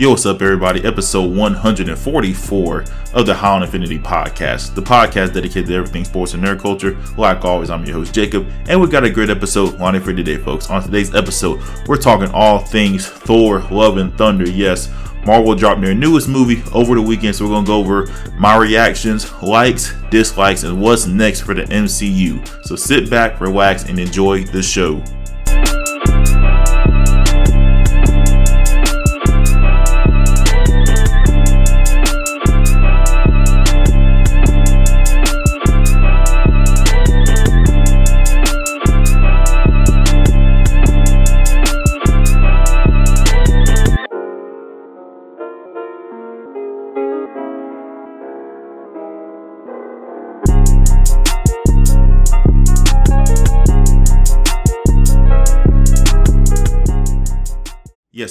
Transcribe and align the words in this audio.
Yo, 0.00 0.08
what's 0.08 0.24
up, 0.24 0.40
everybody? 0.40 0.82
Episode 0.82 1.30
144 1.36 2.84
of 3.12 3.26
the 3.26 3.36
on 3.36 3.62
Infinity 3.62 3.98
podcast, 3.98 4.74
the 4.74 4.80
podcast 4.80 5.34
dedicated 5.34 5.66
to 5.66 5.74
everything 5.74 6.06
sports 6.06 6.32
and 6.32 6.42
nerd 6.42 6.58
culture. 6.58 6.96
Like 7.18 7.44
always, 7.44 7.68
I'm 7.68 7.84
your 7.84 7.96
host, 7.96 8.14
Jacob, 8.14 8.48
and 8.66 8.80
we've 8.80 8.90
got 8.90 9.04
a 9.04 9.10
great 9.10 9.28
episode 9.28 9.78
lined 9.78 10.02
for 10.02 10.14
today, 10.14 10.38
folks. 10.38 10.70
On 10.70 10.82
today's 10.82 11.14
episode, 11.14 11.60
we're 11.86 11.98
talking 11.98 12.30
all 12.32 12.60
things 12.60 13.06
Thor, 13.06 13.60
Love, 13.70 13.98
and 13.98 14.16
Thunder. 14.16 14.48
Yes, 14.48 14.90
Marvel 15.26 15.54
dropped 15.54 15.82
their 15.82 15.94
newest 15.94 16.30
movie 16.30 16.62
over 16.72 16.94
the 16.94 17.02
weekend, 17.02 17.36
so 17.36 17.44
we're 17.44 17.50
going 17.50 17.66
to 17.66 17.68
go 17.68 17.78
over 17.78 18.06
my 18.38 18.56
reactions, 18.56 19.30
likes, 19.42 19.92
dislikes, 20.10 20.62
and 20.62 20.80
what's 20.80 21.04
next 21.04 21.42
for 21.42 21.52
the 21.52 21.64
MCU. 21.64 22.64
So 22.64 22.74
sit 22.74 23.10
back, 23.10 23.38
relax, 23.38 23.84
and 23.84 23.98
enjoy 23.98 24.44
the 24.44 24.62
show. 24.62 25.04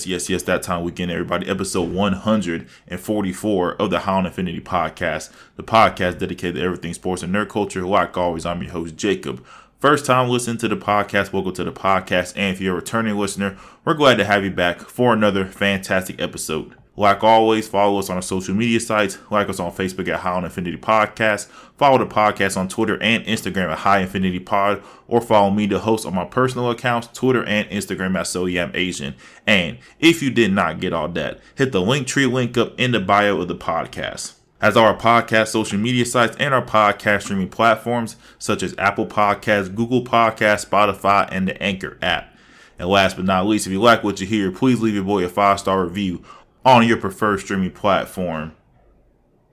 Yes, 0.10 0.28
yes, 0.28 0.42
that 0.44 0.64
time 0.64 0.82
weekend, 0.82 1.12
everybody. 1.12 1.48
Episode 1.48 1.92
144 1.94 3.76
of 3.76 3.92
the 3.92 4.04
on 4.10 4.26
Infinity 4.26 4.60
podcast, 4.60 5.30
the 5.56 5.62
podcast 5.62 6.18
dedicated 6.18 6.56
to 6.56 6.64
everything 6.64 6.96
sports 6.96 7.22
and 7.22 7.32
nerd 7.32 7.50
culture. 7.50 7.86
Like 7.86 8.18
always, 8.18 8.44
I'm 8.44 8.64
your 8.64 8.72
host, 8.72 8.96
Jacob. 8.96 9.46
First 9.78 10.08
time 10.08 10.28
listening 10.28 10.58
to 10.58 10.68
the 10.68 10.78
podcast, 10.78 11.32
welcome 11.32 11.54
to 11.54 11.64
the 11.64 11.72
podcast. 11.72 12.34
And 12.36 12.56
if 12.56 12.60
you're 12.60 12.74
a 12.74 12.78
returning 12.78 13.18
listener, 13.18 13.56
we're 13.86 13.94
glad 13.94 14.18
to 14.18 14.26
have 14.26 14.44
you 14.44 14.50
back 14.50 14.80
for 14.80 15.14
another 15.14 15.46
fantastic 15.46 16.20
episode. 16.20 16.74
Like 17.00 17.24
always, 17.24 17.66
follow 17.66 17.98
us 17.98 18.10
on 18.10 18.18
our 18.18 18.22
social 18.22 18.54
media 18.54 18.78
sites. 18.78 19.20
Like 19.32 19.48
us 19.48 19.62
on 19.62 19.72
Facebook 19.72 20.10
at 20.10 20.20
High 20.20 20.34
on 20.34 20.44
Infinity 20.44 20.76
Podcast. 20.76 21.48
Follow 21.78 21.98
the 21.98 22.06
podcast 22.06 22.58
on 22.58 22.68
Twitter 22.68 23.02
and 23.02 23.24
Instagram 23.24 23.72
at 23.72 23.78
High 23.78 24.00
Infinity 24.00 24.40
Pod. 24.40 24.84
Or 25.08 25.22
follow 25.22 25.50
me, 25.50 25.66
the 25.66 25.80
host, 25.80 26.06
on 26.06 26.14
my 26.14 26.26
personal 26.26 26.70
accounts, 26.70 27.08
Twitter 27.14 27.42
and 27.46 27.70
Instagram 27.70 28.20
at 28.20 28.28
So 28.28 28.48
Yam 28.48 28.72
Asian. 28.74 29.16
And 29.48 29.78
if 30.02 30.22
you 30.22 30.30
did 30.30 30.52
not 30.52 30.82
get 30.82 30.92
all 30.92 31.08
that, 31.08 31.40
hit 31.56 31.72
the 31.72 31.80
link 31.80 32.06
tree 32.06 32.26
link 32.26 32.58
up 32.58 32.78
in 32.78 32.92
the 32.92 33.00
bio 33.00 33.40
of 33.40 33.48
the 33.48 33.56
podcast. 33.56 34.34
As 34.60 34.76
our 34.76 34.94
podcast 34.94 35.48
social 35.48 35.80
media 35.80 36.06
sites 36.06 36.36
and 36.38 36.54
our 36.54 36.66
podcast 36.66 37.22
streaming 37.22 37.48
platforms 37.48 38.18
such 38.40 38.62
as 38.62 38.76
Apple 38.78 39.06
Podcasts, 39.08 39.74
Google 39.74 40.04
Podcasts, 40.04 40.68
Spotify, 40.68 41.30
and 41.32 41.48
the 41.48 41.64
Anchor 41.64 41.98
app. 42.02 42.36
And 42.78 42.88
last 42.88 43.18
but 43.18 43.26
not 43.26 43.46
least, 43.46 43.68
if 43.68 43.74
you 43.74 43.82
like 43.82 44.06
what 44.06 44.22
you 44.22 44.28
hear, 44.28 44.52
please 44.52 44.80
leave 44.80 44.96
your 44.96 45.04
boy 45.04 45.26
a 45.26 45.30
five 45.30 45.60
star 45.60 45.84
review 45.84 46.24
on 46.66 46.88
your 46.88 46.98
preferred 46.98 47.40
streaming 47.40 47.72
platform. 47.72 48.54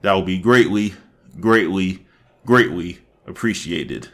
That 0.01 0.13
will 0.13 0.23
be 0.23 0.37
greatly, 0.37 0.93
greatly, 1.39 2.05
greatly 2.45 2.99
appreciated. 3.25 4.09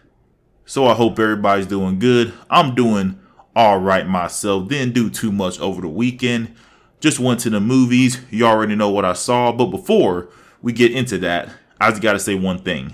So 0.65 0.87
I 0.87 0.93
hope 0.93 1.19
everybody's 1.19 1.67
doing 1.67 1.99
good. 1.99 2.33
I'm 2.49 2.73
doing 2.73 3.19
all 3.55 3.79
right 3.79 4.07
myself. 4.07 4.69
Didn't 4.69 4.93
do 4.93 5.09
too 5.09 5.31
much 5.31 5.59
over 5.59 5.81
the 5.81 5.89
weekend. 5.89 6.55
Just 6.99 7.19
went 7.19 7.41
to 7.41 7.49
the 7.49 7.59
movies. 7.59 8.21
You 8.31 8.45
already 8.45 8.75
know 8.75 8.89
what 8.89 9.05
I 9.05 9.13
saw. 9.13 9.51
But 9.51 9.67
before 9.67 10.29
we 10.61 10.71
get 10.71 10.93
into 10.93 11.17
that, 11.19 11.49
I 11.81 11.89
just 11.89 12.01
got 12.01 12.13
to 12.13 12.19
say 12.19 12.35
one 12.35 12.59
thing. 12.59 12.93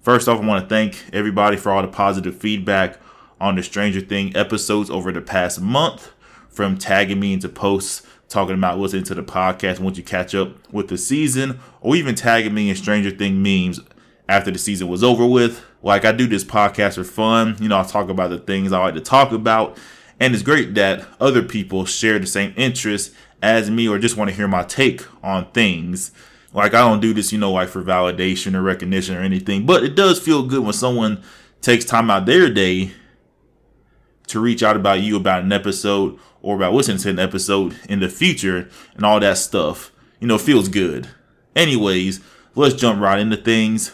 First 0.00 0.28
off, 0.28 0.40
I 0.40 0.46
want 0.46 0.62
to 0.62 0.68
thank 0.68 1.04
everybody 1.12 1.56
for 1.56 1.72
all 1.72 1.82
the 1.82 1.88
positive 1.88 2.36
feedback 2.36 2.98
on 3.40 3.56
the 3.56 3.62
Stranger 3.62 4.00
Thing 4.00 4.34
episodes 4.36 4.88
over 4.88 5.10
the 5.10 5.20
past 5.20 5.60
month, 5.60 6.12
from 6.48 6.78
tagging 6.78 7.18
me 7.18 7.32
into 7.32 7.48
posts 7.48 8.06
talking 8.30 8.54
about 8.54 8.78
listening 8.78 9.02
to 9.04 9.14
the 9.14 9.22
podcast 9.22 9.80
once 9.80 9.98
you 9.98 10.04
catch 10.04 10.34
up 10.34 10.72
with 10.72 10.88
the 10.88 10.96
season, 10.96 11.60
or 11.82 11.96
even 11.96 12.14
tagging 12.14 12.54
me 12.54 12.70
in 12.70 12.76
Stranger 12.76 13.10
Thing 13.10 13.42
memes 13.42 13.80
after 14.28 14.50
the 14.50 14.58
season 14.58 14.88
was 14.88 15.04
over 15.04 15.26
with. 15.26 15.62
Like 15.82 16.04
I 16.04 16.12
do 16.12 16.26
this 16.26 16.44
podcast 16.44 16.94
for 16.94 17.04
fun. 17.04 17.56
You 17.60 17.68
know, 17.68 17.78
I 17.78 17.82
talk 17.82 18.08
about 18.08 18.30
the 18.30 18.38
things 18.38 18.72
I 18.72 18.78
like 18.78 18.94
to 18.94 19.00
talk 19.00 19.32
about. 19.32 19.76
And 20.20 20.32
it's 20.32 20.42
great 20.42 20.74
that 20.74 21.06
other 21.20 21.42
people 21.42 21.84
share 21.84 22.18
the 22.18 22.26
same 22.26 22.54
interests 22.56 23.14
as 23.42 23.70
me 23.70 23.88
or 23.88 23.98
just 23.98 24.16
want 24.16 24.30
to 24.30 24.36
hear 24.36 24.46
my 24.46 24.62
take 24.62 25.02
on 25.24 25.50
things. 25.50 26.12
Like 26.52 26.74
I 26.74 26.80
don't 26.80 27.00
do 27.00 27.12
this, 27.12 27.32
you 27.32 27.38
know, 27.38 27.52
like 27.52 27.68
for 27.68 27.82
validation 27.82 28.54
or 28.54 28.62
recognition 28.62 29.16
or 29.16 29.20
anything, 29.20 29.66
but 29.66 29.82
it 29.82 29.96
does 29.96 30.20
feel 30.20 30.44
good 30.44 30.62
when 30.62 30.72
someone 30.72 31.22
takes 31.60 31.84
time 31.84 32.10
out 32.10 32.26
their 32.26 32.48
day 32.50 32.92
to 34.26 34.40
reach 34.40 34.62
out 34.62 34.76
about 34.76 35.00
you 35.00 35.16
about 35.16 35.42
an 35.42 35.52
episode 35.52 36.18
or 36.42 36.56
about 36.56 36.72
listening 36.72 36.98
to 36.98 37.10
an 37.10 37.18
episode 37.18 37.76
in 37.88 38.00
the 38.00 38.08
future 38.08 38.68
and 38.94 39.04
all 39.04 39.20
that 39.20 39.38
stuff. 39.38 39.92
You 40.20 40.26
know, 40.26 40.38
feels 40.38 40.68
good. 40.68 41.08
Anyways, 41.56 42.20
let's 42.54 42.74
jump 42.74 43.00
right 43.00 43.18
into 43.18 43.36
things. 43.36 43.92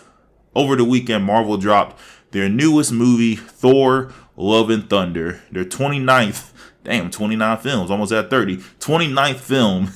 Over 0.54 0.76
the 0.76 0.84
weekend, 0.84 1.24
Marvel 1.24 1.56
dropped 1.56 2.00
their 2.30 2.48
newest 2.48 2.92
movie, 2.92 3.36
Thor 3.36 4.12
Love 4.36 4.70
and 4.70 4.88
Thunder, 4.88 5.40
their 5.50 5.64
29th, 5.64 6.52
damn, 6.84 7.10
29 7.10 7.58
films, 7.58 7.90
almost 7.90 8.12
at 8.12 8.30
30, 8.30 8.56
29th 8.56 9.36
film 9.36 9.90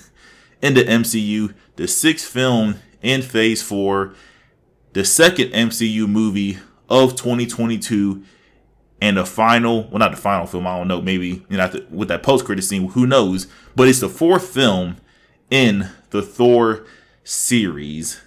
in 0.62 0.74
the 0.74 0.84
MCU, 0.84 1.54
the 1.76 1.86
sixth 1.86 2.30
film 2.30 2.76
in 3.02 3.22
Phase 3.22 3.62
4, 3.62 4.14
the 4.92 5.04
second 5.04 5.52
MCU 5.52 6.08
movie 6.08 6.58
of 6.88 7.16
2022 7.16 8.22
and 9.00 9.16
the 9.16 9.24
final, 9.24 9.84
well, 9.84 9.98
not 9.98 10.10
the 10.10 10.16
final 10.16 10.46
film, 10.46 10.66
I 10.66 10.76
don't 10.76 10.88
know, 10.88 11.00
maybe 11.00 11.44
you 11.48 11.56
know 11.56 11.70
with 11.90 12.08
that 12.08 12.22
post 12.22 12.44
credit 12.44 12.62
scene, 12.62 12.88
who 12.90 13.06
knows? 13.06 13.46
But 13.74 13.88
it's 13.88 14.00
the 14.00 14.08
fourth 14.08 14.48
film 14.48 14.96
in 15.50 15.88
the 16.10 16.22
Thor 16.22 16.84
series. 17.24 18.20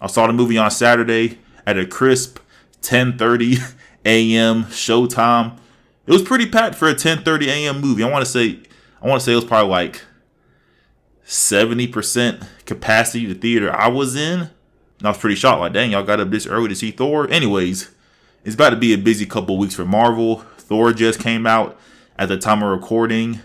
I 0.00 0.06
saw 0.06 0.26
the 0.26 0.32
movie 0.32 0.58
on 0.58 0.70
Saturday 0.70 1.38
at 1.66 1.78
a 1.78 1.86
crisp 1.86 2.38
10:30 2.82 3.74
a.m. 4.04 4.64
showtime. 4.64 5.58
It 6.06 6.12
was 6.12 6.22
pretty 6.22 6.48
packed 6.48 6.76
for 6.76 6.88
a 6.88 6.94
10:30 6.94 7.46
a.m. 7.46 7.80
movie. 7.80 8.02
I 8.02 8.10
want 8.10 8.24
to 8.24 8.30
say, 8.30 8.60
I 9.02 9.08
want 9.08 9.20
to 9.20 9.24
say 9.24 9.32
it 9.32 9.36
was 9.36 9.44
probably 9.44 9.70
like 9.70 10.02
70% 11.26 12.46
capacity 12.64 13.26
the 13.26 13.34
theater 13.34 13.74
I 13.74 13.88
was 13.88 14.14
in. 14.14 14.50
And 14.98 15.06
I 15.06 15.10
was 15.10 15.18
pretty 15.18 15.36
shocked, 15.36 15.60
like, 15.60 15.72
dang, 15.74 15.90
y'all 15.90 16.04
got 16.04 16.20
up 16.20 16.30
this 16.30 16.46
early 16.46 16.68
to 16.68 16.74
see 16.74 16.90
Thor. 16.90 17.28
Anyways, 17.30 17.90
it's 18.46 18.54
about 18.54 18.70
to 18.70 18.76
be 18.76 18.94
a 18.94 18.98
busy 18.98 19.26
couple 19.26 19.58
weeks 19.58 19.74
for 19.74 19.84
Marvel. 19.84 20.36
Thor 20.56 20.92
just 20.92 21.18
came 21.18 21.48
out 21.48 21.76
at 22.16 22.28
the 22.28 22.38
time 22.38 22.62
of 22.62 22.70
recording. 22.70 23.40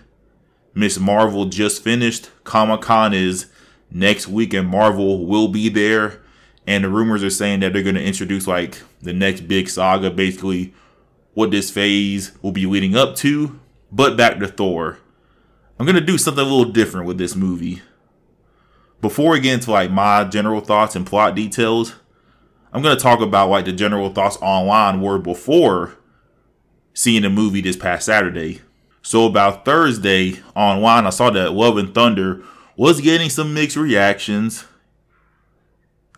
Ms. 0.75 0.99
Marvel 0.99 1.45
just 1.45 1.83
finished. 1.83 2.29
Comic 2.43 2.81
Con 2.81 3.11
is 3.11 3.47
next 3.89 4.27
week, 4.27 4.53
and 4.53 4.69
Marvel 4.69 5.25
will 5.25 5.47
be 5.47 5.69
there. 5.69 6.21
And 6.67 6.83
the 6.83 6.89
rumors 6.89 7.23
are 7.23 7.31
saying 7.31 7.61
that 7.61 7.73
they're 7.73 7.81
going 7.81 7.95
to 7.95 8.03
introduce 8.03 8.45
like 8.45 8.83
the 9.01 9.11
next 9.11 9.47
big 9.47 9.69
saga, 9.69 10.11
basically 10.11 10.71
what 11.33 11.49
this 11.49 11.71
phase 11.71 12.33
will 12.43 12.51
be 12.51 12.67
leading 12.67 12.95
up 12.95 13.15
to. 13.17 13.59
But 13.91 14.15
back 14.15 14.37
to 14.37 14.47
Thor. 14.47 14.99
I'm 15.79 15.87
going 15.87 15.95
to 15.95 16.01
do 16.01 16.19
something 16.19 16.45
a 16.45 16.47
little 16.47 16.71
different 16.71 17.07
with 17.07 17.17
this 17.17 17.35
movie. 17.35 17.81
Before 19.01 19.31
we 19.31 19.39
get 19.39 19.55
into 19.55 19.71
like 19.71 19.89
my 19.89 20.25
general 20.25 20.61
thoughts 20.61 20.95
and 20.95 21.07
plot 21.07 21.33
details, 21.33 21.95
I'm 22.73 22.81
going 22.81 22.95
to 22.95 23.01
talk 23.01 23.19
about 23.19 23.49
like 23.49 23.65
the 23.65 23.71
general 23.71 24.09
thoughts 24.09 24.37
online 24.41 25.01
were 25.01 25.17
before 25.17 25.97
seeing 26.93 27.23
the 27.23 27.29
movie 27.29 27.61
this 27.61 27.77
past 27.77 28.05
Saturday. 28.05 28.61
So 29.01 29.25
about 29.25 29.65
Thursday 29.65 30.39
online, 30.55 31.05
I 31.05 31.09
saw 31.09 31.29
that 31.31 31.53
Love 31.53 31.77
and 31.77 31.93
Thunder 31.93 32.43
was 32.77 33.01
getting 33.01 33.29
some 33.29 33.53
mixed 33.53 33.77
reactions. 33.77 34.65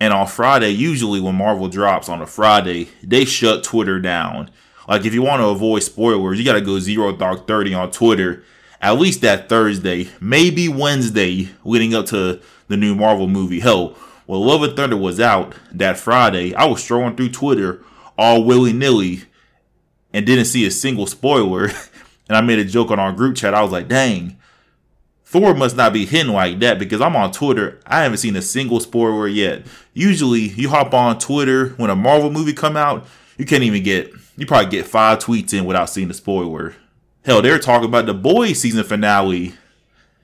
And 0.02 0.14
on 0.14 0.28
Friday, 0.28 0.70
usually 0.70 1.20
when 1.20 1.36
Marvel 1.36 1.70
drops 1.70 2.10
on 2.10 2.22
a 2.22 2.28
Friday, 2.28 2.90
they 3.02 3.26
shut 3.26 3.64
Twitter 3.64 4.00
down. 4.00 4.52
Like 4.88 5.06
if 5.06 5.14
you 5.14 5.22
want 5.22 5.42
to 5.42 5.48
avoid 5.48 5.84
spoilers, 5.84 6.38
you 6.38 6.46
got 6.46 6.54
to 6.54 6.62
go 6.62 6.80
zero 6.80 7.16
dark 7.16 7.48
30 7.48 7.74
on 7.74 7.92
Twitter 7.92 8.44
at 8.84 9.00
least 9.00 9.22
that 9.22 9.48
Thursday, 9.48 10.10
maybe 10.20 10.68
Wednesday 10.68 11.48
leading 11.64 11.96
up 11.96 12.06
to 12.08 12.42
the 12.68 12.76
new 12.76 12.94
Marvel 12.94 13.30
movie. 13.30 13.62
Hell, 13.62 13.96
when 14.26 14.40
Love 14.42 14.64
and 14.64 14.76
Thunder 14.76 14.98
was 14.98 15.20
out 15.20 15.56
that 15.72 15.98
Friday, 15.98 16.54
I 16.56 16.66
was 16.66 16.84
strolling 16.84 17.16
through 17.16 17.30
Twitter 17.30 17.84
all 18.18 18.44
willy 18.44 18.74
nilly 18.74 19.24
and 20.14 20.26
didn't 20.26 20.46
see 20.46 20.66
a 20.66 20.72
single 20.72 21.08
spoiler. 21.08 21.66
and 22.28 22.38
I 22.38 22.42
made 22.42 22.60
a 22.60 22.66
joke 22.66 22.92
on 22.92 23.00
our 23.00 23.12
group 23.12 23.36
chat. 23.36 23.54
I 23.54 23.62
was 23.62 23.72
like, 23.72 23.88
dang, 23.88 24.38
Thor 25.26 25.54
must 25.54 25.76
not 25.76 25.94
be 25.94 26.06
hitting 26.06 26.32
like 26.32 26.60
that 26.60 26.80
because 26.80 27.02
I'm 27.02 27.16
on 27.16 27.32
Twitter. 27.32 27.80
I 27.86 28.04
haven't 28.04 28.20
seen 28.20 28.36
a 28.36 28.42
single 28.42 28.80
spoiler 28.80 29.28
yet. 29.28 29.66
Usually, 29.94 30.42
you 30.42 30.70
hop 30.70 30.94
on 30.94 31.18
Twitter 31.20 31.70
when 31.70 31.90
a 31.90 31.96
Marvel 31.96 32.32
movie 32.32 32.54
come 32.54 32.78
out, 32.78 33.08
you 33.38 33.46
can't 33.46 33.64
even 33.64 33.84
get, 33.84 34.14
you 34.38 34.46
probably 34.46 34.70
get 34.70 34.86
five 34.86 35.20
tweets 35.20 35.54
in 35.54 35.66
without 35.66 35.90
seeing 35.90 36.10
a 36.10 36.14
spoiler. 36.14 36.76
Hell, 37.26 37.42
they're 37.42 37.58
talking 37.58 37.88
about 37.88 38.06
the 38.06 38.14
boys 38.14 38.60
season 38.60 38.84
finale 38.84 39.54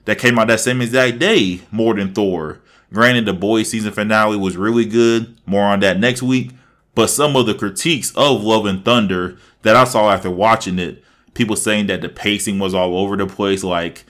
that 0.06 0.20
came 0.20 0.38
out 0.38 0.48
that 0.48 0.60
same 0.60 0.82
exact 0.82 1.18
day 1.18 1.62
more 1.72 1.96
than 1.96 2.14
Thor. 2.14 2.60
Granted, 2.92 3.26
the 3.26 3.34
boys 3.34 3.70
season 3.70 3.92
finale 3.92 4.38
was 4.38 4.58
really 4.58 4.86
good. 4.86 5.38
More 5.46 5.64
on 5.64 5.80
that 5.82 6.00
next 6.00 6.22
week. 6.22 6.52
But 6.96 7.10
some 7.10 7.36
of 7.36 7.46
the 7.46 7.54
critiques 7.54 8.12
of 8.16 8.44
Love 8.44 8.66
and 8.66 8.84
Thunder 8.84 9.38
that 9.62 9.76
I 9.76 9.84
saw 9.84 10.12
after 10.12 10.30
watching 10.30 10.80
it, 10.80 11.04
people 11.34 11.56
saying 11.56 11.88
that 11.88 12.02
the 12.02 12.10
pacing 12.10 12.60
was 12.60 12.74
all 12.74 12.98
over 12.98 13.16
the 13.16 13.28
place, 13.28 13.64
like 13.64 14.06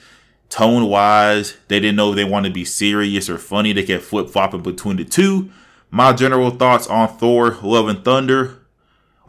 tone 0.48 0.86
wise, 0.86 1.56
they 1.68 1.78
didn't 1.78 1.96
know 1.96 2.10
if 2.10 2.16
they 2.16 2.24
wanted 2.24 2.48
to 2.48 2.54
be 2.54 2.64
serious 2.64 3.28
or 3.28 3.38
funny. 3.38 3.72
They 3.72 3.84
kept 3.84 4.02
flip 4.02 4.30
flopping 4.30 4.62
between 4.62 4.96
the 4.96 5.04
two. 5.04 5.50
My 5.90 6.12
general 6.12 6.50
thoughts 6.50 6.86
on 6.86 7.16
Thor, 7.18 7.58
Love 7.62 7.88
and 7.88 8.04
Thunder, 8.04 8.58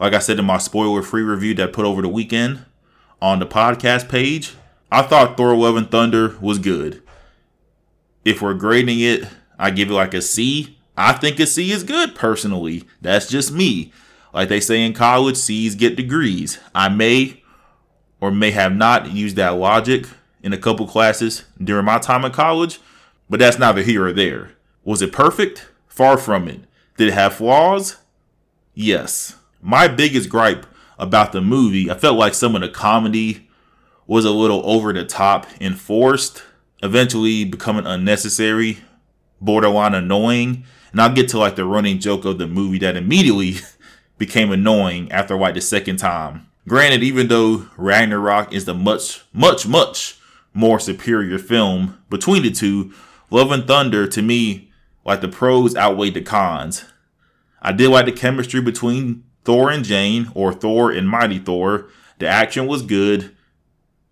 like 0.00 0.14
I 0.14 0.18
said 0.18 0.38
in 0.38 0.44
my 0.44 0.58
spoiler 0.58 1.02
free 1.02 1.22
review 1.22 1.54
that 1.54 1.68
I 1.68 1.72
put 1.72 1.84
over 1.84 2.02
the 2.02 2.08
weekend 2.08 2.64
on 3.20 3.38
the 3.38 3.46
podcast 3.46 4.08
page, 4.08 4.54
I 4.90 5.02
thought 5.02 5.36
Thor, 5.36 5.54
Love 5.56 5.76
and 5.76 5.90
Thunder 5.90 6.36
was 6.40 6.58
good. 6.58 7.02
If 8.24 8.42
we're 8.42 8.54
grading 8.54 9.00
it 9.00 9.26
I 9.58 9.70
give 9.70 9.90
it 9.90 9.94
like 9.94 10.14
a 10.14 10.22
C. 10.22 10.78
I 10.96 11.12
think 11.12 11.40
a 11.40 11.46
C 11.46 11.70
is 11.72 11.84
good 11.84 12.14
personally. 12.14 12.84
That's 13.00 13.28
just 13.28 13.52
me. 13.52 13.92
Like 14.32 14.48
they 14.48 14.60
say 14.60 14.84
in 14.84 14.94
college, 14.94 15.36
C's 15.36 15.74
get 15.74 15.96
degrees. 15.96 16.58
I 16.74 16.88
may 16.88 17.42
or 18.20 18.30
may 18.30 18.50
have 18.52 18.74
not 18.74 19.10
used 19.10 19.36
that 19.36 19.50
logic 19.50 20.06
in 20.42 20.52
a 20.52 20.58
couple 20.58 20.86
classes 20.86 21.44
during 21.62 21.84
my 21.84 21.98
time 21.98 22.24
in 22.24 22.32
college, 22.32 22.80
but 23.28 23.40
that's 23.40 23.58
neither 23.58 23.82
here 23.82 24.06
or 24.06 24.12
there. 24.12 24.52
Was 24.84 25.02
it 25.02 25.12
perfect? 25.12 25.68
Far 25.86 26.16
from 26.16 26.48
it. 26.48 26.60
Did 26.96 27.08
it 27.08 27.14
have 27.14 27.34
flaws? 27.34 27.96
Yes. 28.74 29.36
My 29.60 29.88
biggest 29.88 30.28
gripe 30.28 30.66
about 30.98 31.32
the 31.32 31.40
movie, 31.40 31.90
I 31.90 31.94
felt 31.94 32.18
like 32.18 32.34
some 32.34 32.54
of 32.54 32.62
the 32.62 32.68
comedy 32.68 33.48
was 34.06 34.24
a 34.24 34.30
little 34.30 34.62
over 34.64 34.92
the 34.92 35.04
top 35.04 35.46
and 35.60 35.78
forced, 35.78 36.42
eventually 36.82 37.44
becoming 37.44 37.86
unnecessary 37.86 38.78
borderline 39.42 39.94
annoying. 39.94 40.64
And 40.92 41.00
I'll 41.00 41.12
get 41.12 41.28
to 41.30 41.38
like 41.38 41.56
the 41.56 41.64
running 41.64 41.98
joke 41.98 42.24
of 42.24 42.38
the 42.38 42.46
movie 42.46 42.78
that 42.78 42.96
immediately 42.96 43.56
became 44.18 44.52
annoying 44.52 45.10
after 45.12 45.36
like 45.36 45.54
the 45.54 45.60
second 45.60 45.98
time. 45.98 46.46
Granted, 46.68 47.02
even 47.02 47.28
though 47.28 47.66
Ragnarok 47.76 48.52
is 48.52 48.66
the 48.66 48.74
much, 48.74 49.24
much, 49.32 49.66
much 49.66 50.18
more 50.54 50.78
superior 50.78 51.38
film 51.38 51.98
between 52.08 52.42
the 52.42 52.50
two, 52.50 52.92
Love 53.30 53.50
and 53.50 53.66
Thunder 53.66 54.06
to 54.06 54.22
me, 54.22 54.70
like 55.04 55.20
the 55.20 55.28
pros 55.28 55.74
outweighed 55.74 56.14
the 56.14 56.20
cons. 56.20 56.84
I 57.60 57.72
did 57.72 57.88
like 57.88 58.06
the 58.06 58.12
chemistry 58.12 58.60
between 58.60 59.24
Thor 59.44 59.70
and 59.70 59.84
Jane, 59.84 60.30
or 60.34 60.52
Thor 60.52 60.90
and 60.90 61.08
Mighty 61.08 61.38
Thor. 61.38 61.88
The 62.18 62.28
action 62.28 62.66
was 62.66 62.82
good. 62.82 63.34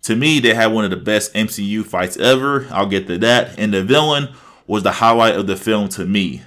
To 0.02 0.16
me, 0.16 0.40
they 0.40 0.54
had 0.54 0.68
one 0.68 0.84
of 0.84 0.90
the 0.90 0.96
best 0.96 1.34
MCU 1.34 1.84
fights 1.84 2.16
ever. 2.16 2.66
I'll 2.70 2.86
get 2.86 3.06
to 3.06 3.18
that. 3.18 3.58
And 3.58 3.74
the 3.74 3.84
villain 3.84 4.30
was 4.70 4.84
the 4.84 4.92
highlight 4.92 5.34
of 5.34 5.48
the 5.48 5.56
film 5.56 5.88
to 5.88 6.06
me. 6.06 6.42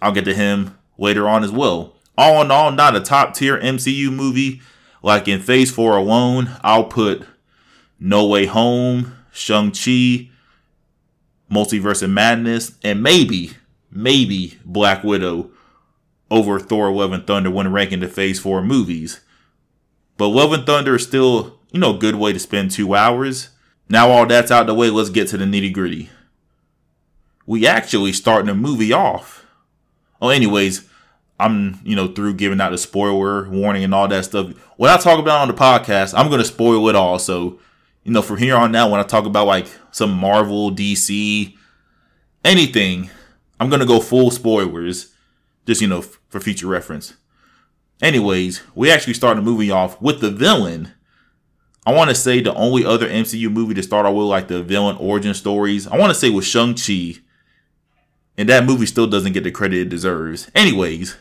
I'll 0.00 0.12
get 0.12 0.24
to 0.24 0.32
him 0.32 0.78
later 0.96 1.28
on 1.28 1.42
as 1.42 1.50
well. 1.50 1.96
All 2.16 2.40
in 2.40 2.52
all, 2.52 2.70
not 2.70 2.94
a 2.94 3.00
top 3.00 3.34
tier 3.34 3.58
MCU 3.58 4.12
movie. 4.12 4.62
Like 5.02 5.26
in 5.26 5.40
Phase 5.40 5.72
4 5.72 5.96
alone, 5.96 6.52
I'll 6.62 6.84
put 6.84 7.26
No 7.98 8.24
Way 8.28 8.46
Home, 8.46 9.16
Shang-Chi, 9.32 10.30
Multiverse 11.50 12.04
of 12.04 12.10
Madness, 12.10 12.78
and 12.84 13.02
maybe, 13.02 13.54
maybe 13.90 14.58
Black 14.64 15.02
Widow 15.02 15.50
over 16.30 16.60
Thor 16.60 16.92
Love 16.92 17.10
and 17.10 17.26
Thunder 17.26 17.50
when 17.50 17.72
ranking 17.72 17.98
the 17.98 18.06
Phase 18.06 18.38
4 18.38 18.62
movies. 18.62 19.22
But 20.16 20.28
Love 20.28 20.52
and 20.52 20.64
Thunder 20.64 20.94
is 20.94 21.02
still, 21.02 21.58
you 21.72 21.80
know, 21.80 21.96
a 21.96 21.98
good 21.98 22.14
way 22.14 22.32
to 22.32 22.38
spend 22.38 22.70
two 22.70 22.94
hours. 22.94 23.48
Now 23.88 24.08
all 24.10 24.24
that's 24.24 24.52
out 24.52 24.68
the 24.68 24.74
way, 24.74 24.88
let's 24.88 25.10
get 25.10 25.26
to 25.28 25.36
the 25.36 25.46
nitty 25.46 25.72
gritty 25.72 26.08
we 27.46 27.66
actually 27.66 28.12
starting 28.12 28.46
the 28.46 28.54
movie 28.54 28.92
off. 28.92 29.44
Oh, 30.20 30.28
anyways, 30.28 30.88
I'm 31.38 31.80
you 31.84 31.96
know 31.96 32.08
through 32.08 32.34
giving 32.34 32.60
out 32.60 32.70
the 32.70 32.78
spoiler 32.78 33.48
warning 33.48 33.84
and 33.84 33.94
all 33.94 34.08
that 34.08 34.24
stuff. 34.24 34.52
When 34.76 34.90
I 34.90 34.96
talk 34.96 35.18
about 35.18 35.40
on 35.40 35.48
the 35.48 35.54
podcast, 35.54 36.14
I'm 36.16 36.30
gonna 36.30 36.44
spoil 36.44 36.88
it 36.88 36.94
all. 36.94 37.18
So 37.18 37.58
you 38.04 38.12
know 38.12 38.22
from 38.22 38.38
here 38.38 38.56
on 38.56 38.74
out, 38.74 38.90
when 38.90 39.00
I 39.00 39.04
talk 39.04 39.26
about 39.26 39.46
like 39.46 39.66
some 39.90 40.12
Marvel, 40.12 40.70
DC, 40.70 41.54
anything, 42.44 43.10
I'm 43.58 43.68
gonna 43.68 43.86
go 43.86 43.98
full 44.00 44.30
spoilers, 44.30 45.12
just 45.66 45.80
you 45.80 45.88
know 45.88 45.98
f- 45.98 46.20
for 46.28 46.40
future 46.40 46.68
reference. 46.68 47.14
Anyways, 48.00 48.62
we 48.74 48.90
actually 48.90 49.14
start 49.14 49.36
the 49.36 49.42
movie 49.42 49.70
off 49.70 50.00
with 50.00 50.20
the 50.20 50.30
villain. 50.30 50.92
I 51.84 51.92
want 51.92 52.10
to 52.10 52.14
say 52.14 52.40
the 52.40 52.54
only 52.54 52.84
other 52.84 53.08
MCU 53.08 53.50
movie 53.50 53.74
to 53.74 53.82
start 53.82 54.06
off 54.06 54.14
with 54.14 54.26
like 54.26 54.46
the 54.46 54.62
villain 54.62 54.96
origin 54.98 55.34
stories. 55.34 55.88
I 55.88 55.96
want 55.98 56.10
to 56.12 56.18
say 56.18 56.30
was 56.30 56.46
Shang 56.46 56.74
Chi 56.74 57.20
and 58.36 58.48
that 58.48 58.64
movie 58.64 58.86
still 58.86 59.06
doesn't 59.06 59.32
get 59.32 59.44
the 59.44 59.50
credit 59.50 59.78
it 59.78 59.88
deserves. 59.88 60.50
Anyways, 60.54 61.16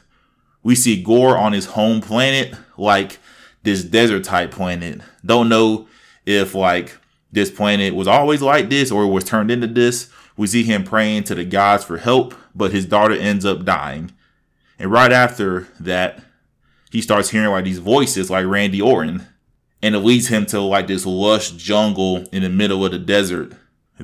we 0.63 0.75
see 0.75 1.01
Gorr 1.01 1.37
on 1.37 1.53
his 1.53 1.67
home 1.67 2.01
planet, 2.01 2.55
like 2.77 3.19
this 3.63 3.83
desert 3.83 4.23
type 4.23 4.51
planet. 4.51 5.01
Don't 5.25 5.49
know 5.49 5.87
if 6.25 6.55
like 6.55 6.97
this 7.31 7.51
planet 7.51 7.95
was 7.95 8.07
always 8.07 8.41
like 8.41 8.69
this 8.69 8.91
or 8.91 9.07
was 9.07 9.23
turned 9.23 9.51
into 9.51 9.67
this. 9.67 10.09
We 10.37 10.47
see 10.47 10.63
him 10.63 10.83
praying 10.83 11.25
to 11.25 11.35
the 11.35 11.45
gods 11.45 11.83
for 11.83 11.97
help, 11.97 12.33
but 12.55 12.71
his 12.71 12.85
daughter 12.85 13.13
ends 13.13 13.45
up 13.45 13.65
dying. 13.65 14.11
And 14.79 14.91
right 14.91 15.11
after 15.11 15.67
that, 15.79 16.23
he 16.91 17.01
starts 17.01 17.29
hearing 17.29 17.51
like 17.51 17.65
these 17.65 17.79
voices 17.79 18.29
like 18.29 18.45
Randy 18.45 18.81
Orton. 18.81 19.27
And 19.83 19.95
it 19.95 19.99
leads 19.99 20.27
him 20.27 20.45
to 20.47 20.61
like 20.61 20.87
this 20.87 21.05
lush 21.05 21.51
jungle 21.51 22.25
in 22.31 22.43
the 22.43 22.49
middle 22.49 22.85
of 22.85 22.91
the 22.91 22.99
desert 22.99 23.53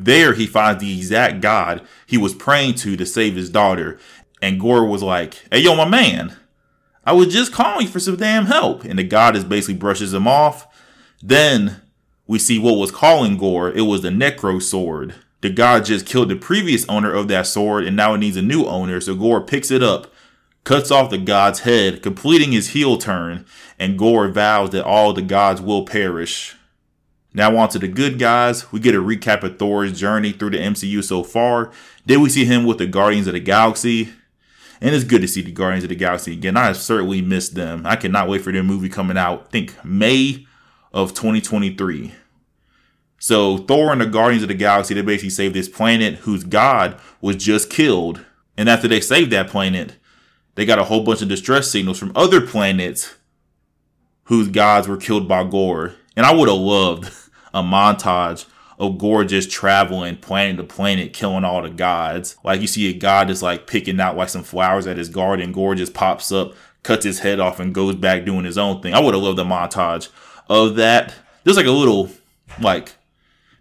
there 0.05 0.33
he 0.33 0.47
finds 0.47 0.81
the 0.81 0.97
exact 0.97 1.41
God 1.41 1.85
he 2.05 2.17
was 2.17 2.33
praying 2.33 2.75
to 2.75 2.97
to 2.97 3.05
save 3.05 3.35
his 3.35 3.49
daughter. 3.49 3.99
And 4.41 4.59
Gorr 4.59 4.85
was 4.85 5.03
like, 5.03 5.43
Hey, 5.51 5.59
yo, 5.59 5.75
my 5.75 5.87
man, 5.87 6.35
I 7.05 7.13
was 7.13 7.33
just 7.33 7.53
calling 7.53 7.87
for 7.87 7.99
some 7.99 8.17
damn 8.17 8.45
help. 8.45 8.83
And 8.83 8.99
the 8.99 9.03
God 9.03 9.35
is 9.35 9.43
basically 9.43 9.75
brushes 9.75 10.13
him 10.13 10.27
off. 10.27 10.67
Then 11.21 11.81
we 12.27 12.37
see 12.37 12.59
what 12.59 12.77
was 12.77 12.91
calling 12.91 13.37
Gorr. 13.37 13.71
It 13.71 13.81
was 13.81 14.01
the 14.01 14.09
Necro 14.09 14.61
sword. 14.61 15.15
The 15.41 15.49
God 15.49 15.85
just 15.85 16.05
killed 16.05 16.29
the 16.29 16.35
previous 16.35 16.87
owner 16.89 17.13
of 17.13 17.27
that 17.29 17.47
sword 17.47 17.85
and 17.85 17.95
now 17.95 18.13
it 18.13 18.17
needs 18.17 18.37
a 18.37 18.41
new 18.41 18.65
owner. 18.65 18.99
So 18.99 19.15
Gorr 19.15 19.41
picks 19.41 19.71
it 19.71 19.83
up, 19.83 20.13
cuts 20.63 20.91
off 20.91 21.09
the 21.09 21.17
God's 21.17 21.61
head, 21.61 22.03
completing 22.03 22.51
his 22.51 22.69
heel 22.69 22.97
turn. 22.97 23.45
And 23.79 23.97
Gorr 23.97 24.27
vows 24.27 24.71
that 24.71 24.83
all 24.83 25.13
the 25.13 25.21
gods 25.21 25.61
will 25.61 25.85
perish. 25.85 26.55
Now 27.37 27.55
on 27.55 27.69
to 27.69 27.77
the 27.77 27.87
good 27.87 28.17
guys. 28.17 28.71
We 28.71 28.79
get 28.79 28.95
a 28.95 28.97
recap 28.97 29.43
of 29.43 29.59
Thor's 29.59 29.97
journey 29.97 30.31
through 30.31 30.49
the 30.49 30.57
MCU 30.57 31.03
so 31.03 31.21
far. 31.23 31.71
Then 32.03 32.21
we 32.21 32.29
see 32.29 32.45
him 32.45 32.65
with 32.65 32.79
the 32.79 32.87
Guardians 32.87 33.27
of 33.27 33.33
the 33.33 33.39
Galaxy. 33.39 34.11
And 34.81 34.95
it's 34.95 35.03
good 35.03 35.21
to 35.21 35.27
see 35.27 35.43
the 35.43 35.51
Guardians 35.51 35.83
of 35.83 35.89
the 35.89 35.95
Galaxy 35.95 36.33
again. 36.33 36.57
I 36.57 36.71
certainly 36.71 37.21
missed 37.21 37.53
them. 37.53 37.85
I 37.85 37.95
cannot 37.95 38.27
wait 38.27 38.41
for 38.41 38.51
their 38.51 38.63
movie 38.63 38.89
coming 38.89 39.19
out. 39.19 39.41
I 39.41 39.49
think 39.51 39.85
May 39.85 40.47
of 40.91 41.13
2023. 41.13 42.15
So 43.19 43.59
Thor 43.59 43.91
and 43.91 44.01
the 44.01 44.07
Guardians 44.07 44.41
of 44.41 44.49
the 44.49 44.55
Galaxy, 44.55 44.95
they 44.95 45.03
basically 45.03 45.29
saved 45.29 45.53
this 45.53 45.69
planet 45.69 46.15
whose 46.15 46.43
god 46.43 46.99
was 47.21 47.35
just 47.35 47.69
killed. 47.69 48.25
And 48.57 48.67
after 48.67 48.87
they 48.87 48.99
saved 48.99 49.31
that 49.33 49.47
planet, 49.47 49.97
they 50.55 50.65
got 50.65 50.79
a 50.79 50.85
whole 50.85 51.03
bunch 51.03 51.21
of 51.21 51.29
distress 51.29 51.69
signals 51.69 51.99
from 51.99 52.13
other 52.15 52.41
planets 52.41 53.13
whose 54.23 54.47
gods 54.47 54.87
were 54.87 54.97
killed 54.97 55.27
by 55.27 55.43
Gorr. 55.43 55.93
And 56.15 56.25
I 56.25 56.33
would 56.33 56.49
have 56.49 56.57
loved 56.57 57.13
a 57.57 57.63
montage 57.63 58.45
of 58.79 58.97
gorgeous 58.97 59.47
traveling 59.47 60.17
planet 60.17 60.57
to 60.57 60.63
planet, 60.63 61.13
killing 61.13 61.43
all 61.43 61.61
the 61.61 61.69
gods. 61.69 62.37
Like 62.43 62.61
you 62.61 62.67
see 62.67 62.89
a 62.89 62.93
god 62.93 63.29
that's 63.29 63.41
like 63.41 63.67
picking 63.67 63.99
out 63.99 64.15
like 64.15 64.29
some 64.29 64.43
flowers 64.43 64.85
at 64.87 64.97
his 64.97 65.09
garden. 65.09 65.51
Gorgeous 65.51 65.89
pops 65.89 66.31
up, 66.31 66.53
cuts 66.83 67.03
his 67.05 67.19
head 67.19 67.39
off, 67.39 67.59
and 67.59 67.73
goes 67.73 67.95
back 67.95 68.25
doing 68.25 68.45
his 68.45 68.57
own 68.57 68.81
thing. 68.81 68.93
I 68.93 68.99
would 68.99 69.13
have 69.13 69.23
loved 69.23 69.39
a 69.39 69.43
montage 69.43 70.09
of 70.47 70.75
that. 70.75 71.13
There's 71.43 71.57
like 71.57 71.65
a 71.65 71.71
little, 71.71 72.11
like 72.61 72.95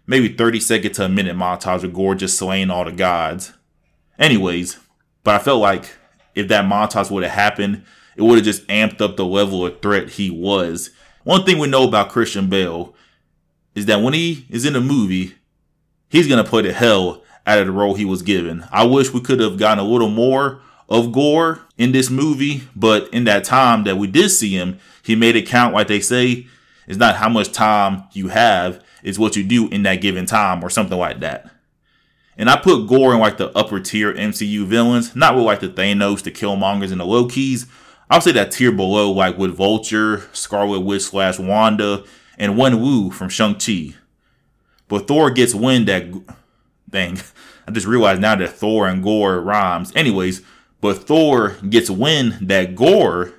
maybe 0.05 0.29
30 0.29 0.59
second 0.59 0.93
to 0.93 1.05
a 1.05 1.09
minute 1.09 1.35
montage 1.35 1.83
of 1.83 1.93
gorgeous 1.93 2.37
slaying 2.37 2.69
all 2.69 2.85
the 2.85 2.91
gods. 2.91 3.53
Anyways, 4.19 4.77
but 5.23 5.35
I 5.35 5.39
felt 5.39 5.61
like 5.61 5.95
if 6.35 6.47
that 6.49 6.65
montage 6.65 7.09
would 7.09 7.23
have 7.23 7.31
happened, 7.31 7.83
it 8.15 8.21
would 8.21 8.35
have 8.35 8.45
just 8.45 8.67
amped 8.67 9.01
up 9.01 9.15
the 9.15 9.25
level 9.25 9.65
of 9.65 9.81
threat 9.81 10.09
he 10.11 10.29
was. 10.29 10.91
One 11.23 11.43
thing 11.43 11.57
we 11.57 11.67
know 11.67 11.87
about 11.87 12.09
Christian 12.09 12.47
Bale 12.47 12.95
is 13.77 13.85
that 13.85 14.01
when 14.01 14.15
he 14.15 14.43
is 14.49 14.65
in 14.65 14.75
a 14.75 14.81
movie, 14.81 15.35
he's 16.09 16.27
gonna 16.27 16.43
play 16.43 16.63
the 16.63 16.73
hell 16.73 17.21
out 17.45 17.59
of 17.59 17.67
the 17.67 17.71
role 17.71 17.93
he 17.93 18.05
was 18.05 18.23
given. 18.23 18.65
I 18.71 18.83
wish 18.83 19.13
we 19.13 19.21
could 19.21 19.39
have 19.39 19.59
gotten 19.59 19.77
a 19.77 19.87
little 19.87 20.09
more 20.09 20.61
of 20.89 21.11
Gorr 21.11 21.59
in 21.77 21.91
this 21.91 22.09
movie, 22.09 22.63
but 22.75 23.07
in 23.13 23.25
that 23.25 23.43
time 23.43 23.83
that 23.83 23.97
we 23.97 24.07
did 24.07 24.29
see 24.29 24.49
him, 24.49 24.79
he 25.03 25.15
made 25.15 25.35
it 25.35 25.45
count 25.45 25.75
like 25.75 25.87
they 25.87 25.99
say. 25.99 26.47
It's 26.87 26.97
not 26.97 27.17
how 27.17 27.29
much 27.29 27.51
time 27.51 28.05
you 28.13 28.29
have, 28.29 28.83
it's 29.03 29.19
what 29.19 29.35
you 29.35 29.43
do 29.43 29.69
in 29.69 29.83
that 29.83 30.01
given 30.01 30.25
time 30.25 30.63
or 30.63 30.71
something 30.71 30.97
like 30.97 31.19
that. 31.19 31.51
And 32.35 32.49
I 32.49 32.55
put 32.55 32.87
Gorr 32.87 33.13
in 33.13 33.19
like 33.19 33.37
the 33.37 33.55
upper 33.55 33.79
tier 33.79 34.11
MCU 34.11 34.65
villains, 34.65 35.15
not 35.15 35.35
with 35.35 35.45
like 35.45 35.59
the 35.59 35.69
Thanos, 35.69 36.23
the 36.23 36.31
Killmongers, 36.31 36.91
and 36.91 36.99
the 36.99 37.05
Lokis. 37.05 37.67
I'll 38.09 38.21
say 38.21 38.31
that 38.31 38.51
tier 38.51 38.71
below, 38.71 39.11
like 39.11 39.37
with 39.37 39.55
Vulture, 39.55 40.27
Scarlet 40.33 40.79
Witch 40.79 41.03
slash 41.03 41.37
Wanda, 41.37 42.03
and 42.37 42.53
Wenwu 42.53 43.13
from 43.13 43.29
Shang-Chi. 43.29 43.95
But 44.87 45.07
Thor 45.07 45.31
gets 45.31 45.53
wind 45.53 45.87
that 45.87 46.11
dang, 46.89 47.19
I 47.67 47.71
just 47.71 47.87
realized 47.87 48.21
now 48.21 48.35
that 48.35 48.51
Thor 48.51 48.87
and 48.87 49.03
Gorr 49.03 49.41
rhymes. 49.41 49.91
Anyways, 49.95 50.41
but 50.79 50.99
Thor 50.99 51.57
gets 51.69 51.89
wind 51.89 52.37
that 52.41 52.75
Gorr 52.75 53.33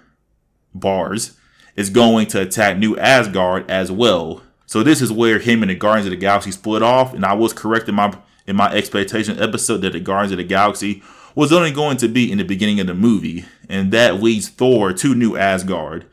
bars 0.75 1.37
is 1.76 1.90
going 1.90 2.26
to 2.26 2.40
attack 2.40 2.76
New 2.76 2.97
Asgard 2.99 3.71
as 3.71 3.90
well. 3.90 4.43
So 4.67 4.83
this 4.83 5.00
is 5.00 5.12
where 5.12 5.38
him 5.38 5.62
and 5.62 5.71
the 5.71 5.75
Guardians 5.75 6.07
of 6.07 6.11
the 6.11 6.17
Galaxy 6.17 6.50
split 6.50 6.83
off, 6.83 7.14
and 7.14 7.25
I 7.25 7.33
was 7.33 7.52
correct 7.52 7.88
in 7.88 7.95
my 7.95 8.17
in 8.47 8.57
my 8.57 8.73
expectation 8.73 9.40
episode 9.40 9.78
that 9.78 9.93
the 9.93 10.00
Guardians 10.00 10.33
of 10.33 10.38
the 10.38 10.45
Galaxy 10.45 11.02
was 11.35 11.52
only 11.52 11.71
going 11.71 11.97
to 11.99 12.09
be 12.09 12.31
in 12.31 12.38
the 12.38 12.45
beginning 12.45 12.81
of 12.81 12.87
the 12.87 12.95
movie, 12.95 13.45
and 13.69 13.93
that 13.93 14.23
leads 14.23 14.49
Thor 14.49 14.93
to 14.93 15.14
New 15.14 15.37
Asgard. 15.37 16.07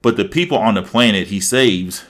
But 0.00 0.16
the 0.16 0.24
people 0.24 0.58
on 0.58 0.74
the 0.74 0.82
planet 0.82 1.28
he 1.28 1.40
saves 1.40 2.04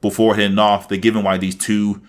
before 0.00 0.36
heading 0.36 0.58
off, 0.58 0.88
they 0.88 0.98
give 0.98 1.16
him 1.16 1.24
like 1.24 1.40
these 1.40 1.56
two 1.56 2.02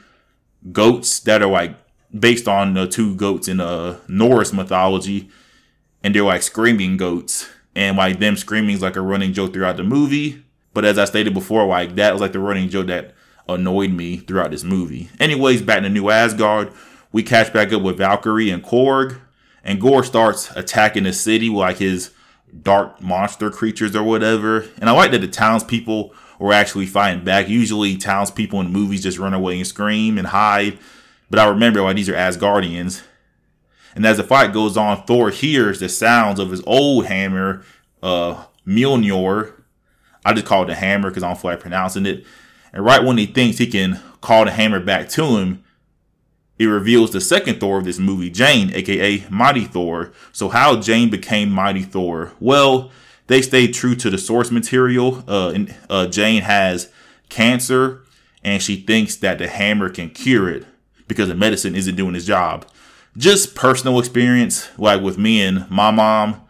goats 0.72 1.20
that 1.22 1.42
are 1.42 1.50
like 1.50 1.76
based 2.18 2.48
on 2.48 2.74
the 2.74 2.88
two 2.88 3.16
goats 3.16 3.48
in 3.48 3.60
uh 3.60 3.98
Norse 4.08 4.54
mythology, 4.54 5.30
and 6.04 6.14
they're 6.14 6.24
like 6.24 6.44
screaming 6.44 6.98
goats, 6.98 7.50
and 7.76 7.98
like 7.98 8.20
them 8.20 8.36
screaming 8.38 8.76
is 8.76 8.82
like 8.82 8.96
a 8.96 9.02
running 9.02 9.34
joke 9.34 9.54
throughout 9.54 9.78
the 9.78 9.84
movie. 9.84 10.44
But 10.74 10.86
as 10.86 10.98
I 10.98 11.06
stated 11.06 11.34
before, 11.34 11.66
like 11.66 11.96
that 11.96 12.14
was 12.14 12.22
like 12.22 12.32
the 12.32 12.40
running 12.40 12.70
joke 12.70 12.88
that 12.88 13.14
annoyed 13.48 13.92
me 13.92 14.18
throughout 14.18 14.52
this 14.52 14.64
movie. 14.64 15.10
Anyways, 15.20 15.62
back 15.62 15.82
to 15.82 15.90
New 15.90 16.10
Asgard, 16.10 16.72
we 17.12 17.24
catch 17.24 17.52
back 17.52 17.74
up 17.74 17.82
with 17.82 17.98
Valkyrie 17.98 18.50
and 18.50 18.64
Korg, 18.64 19.20
and 19.64 19.82
Gorr 19.82 20.04
starts 20.04 20.50
attacking 20.56 21.04
the 21.04 21.14
city 21.14 21.50
with 21.50 21.60
like 21.60 21.78
his 21.78 22.12
dark 22.64 23.02
monster 23.02 23.50
creatures 23.50 23.96
or 23.96 24.04
whatever. 24.04 24.66
And 24.78 24.90
I 24.90 24.94
like 24.94 25.12
that 25.12 25.20
the 25.20 25.28
townspeople 25.28 26.14
were 26.42 26.54
actually 26.54 26.88
fighting 26.88 27.24
back. 27.24 27.48
Usually, 27.48 27.96
townspeople 27.96 28.60
in 28.60 28.72
movies 28.72 29.04
just 29.04 29.20
run 29.20 29.36
away 29.36 29.58
and 29.58 29.68
scream 29.68 30.18
and 30.18 30.28
hide. 30.28 30.80
But 31.30 31.40
I 31.40 31.48
remember 31.48 31.84
like 31.84 31.96
these 31.96 32.10
are 32.10 32.14
Asgardians. 32.14 33.04
And 33.94 34.06
as 34.06 34.18
the 34.18 34.24
fight 34.24 34.52
goes 34.52 34.76
on, 34.76 35.04
Thor 35.04 35.30
hears 35.30 35.80
the 35.80 35.88
sounds 35.88 36.40
of 36.40 36.50
his 36.50 36.64
old 36.66 37.06
hammer, 37.06 37.64
uh, 38.02 38.46
Mjolnir. 38.66 39.54
I 40.26 40.34
just 40.34 40.48
call 40.48 40.64
it 40.64 40.68
the 40.68 40.76
hammer 40.76 41.10
because 41.10 41.22
I 41.22 41.28
don't 41.28 41.40
feel 41.40 41.52
like 41.52 41.60
pronouncing 41.60 42.08
it. 42.08 42.26
And 42.74 42.84
right 42.84 43.04
when 43.04 43.18
he 43.18 43.28
thinks 43.28 43.60
he 43.60 43.68
can 43.68 44.00
call 44.22 44.46
the 44.46 44.52
hammer 44.52 44.80
back 44.80 45.10
to 45.10 45.38
him, 45.38 45.64
it 46.58 46.66
reveals 46.66 47.12
the 47.12 47.22
second 47.22 47.60
Thor 47.60 47.78
of 47.78 47.86
this 47.86 48.00
movie, 48.00 48.32
Jane, 48.32 48.72
aka 48.74 49.26
Mighty 49.30 49.66
Thor. 49.66 50.12
So 50.32 50.50
how 50.50 50.80
Jane 50.80 51.10
became 51.12 51.52
Mighty 51.52 51.84
Thor? 51.84 52.32
Well, 52.40 52.92
they 53.28 53.42
stayed 53.42 53.74
true 53.74 53.96
to 53.96 54.10
the 54.10 54.18
source 54.18 54.52
material. 54.52 55.24
Uh, 55.28 55.50
and, 55.50 55.76
uh, 55.90 56.08
Jane 56.08 56.42
has 56.42 56.90
cancer, 57.30 58.04
and 58.44 58.62
she 58.62 58.76
thinks 58.78 59.16
that 59.18 59.38
the 59.38 59.48
hammer 59.48 59.90
can 59.90 60.10
cure 60.10 60.50
it 60.50 60.66
because 61.08 61.28
the 61.28 61.36
medicine 61.36 61.76
isn't 61.76 61.96
doing 61.96 62.16
its 62.16 62.26
job. 62.26 62.66
Just 63.18 63.56
personal 63.56 64.00
experience, 64.00 64.70
like 64.78 65.02
with 65.02 65.18
me 65.18 65.42
and 65.42 65.70
my 65.70 65.92
mom, 65.92 66.42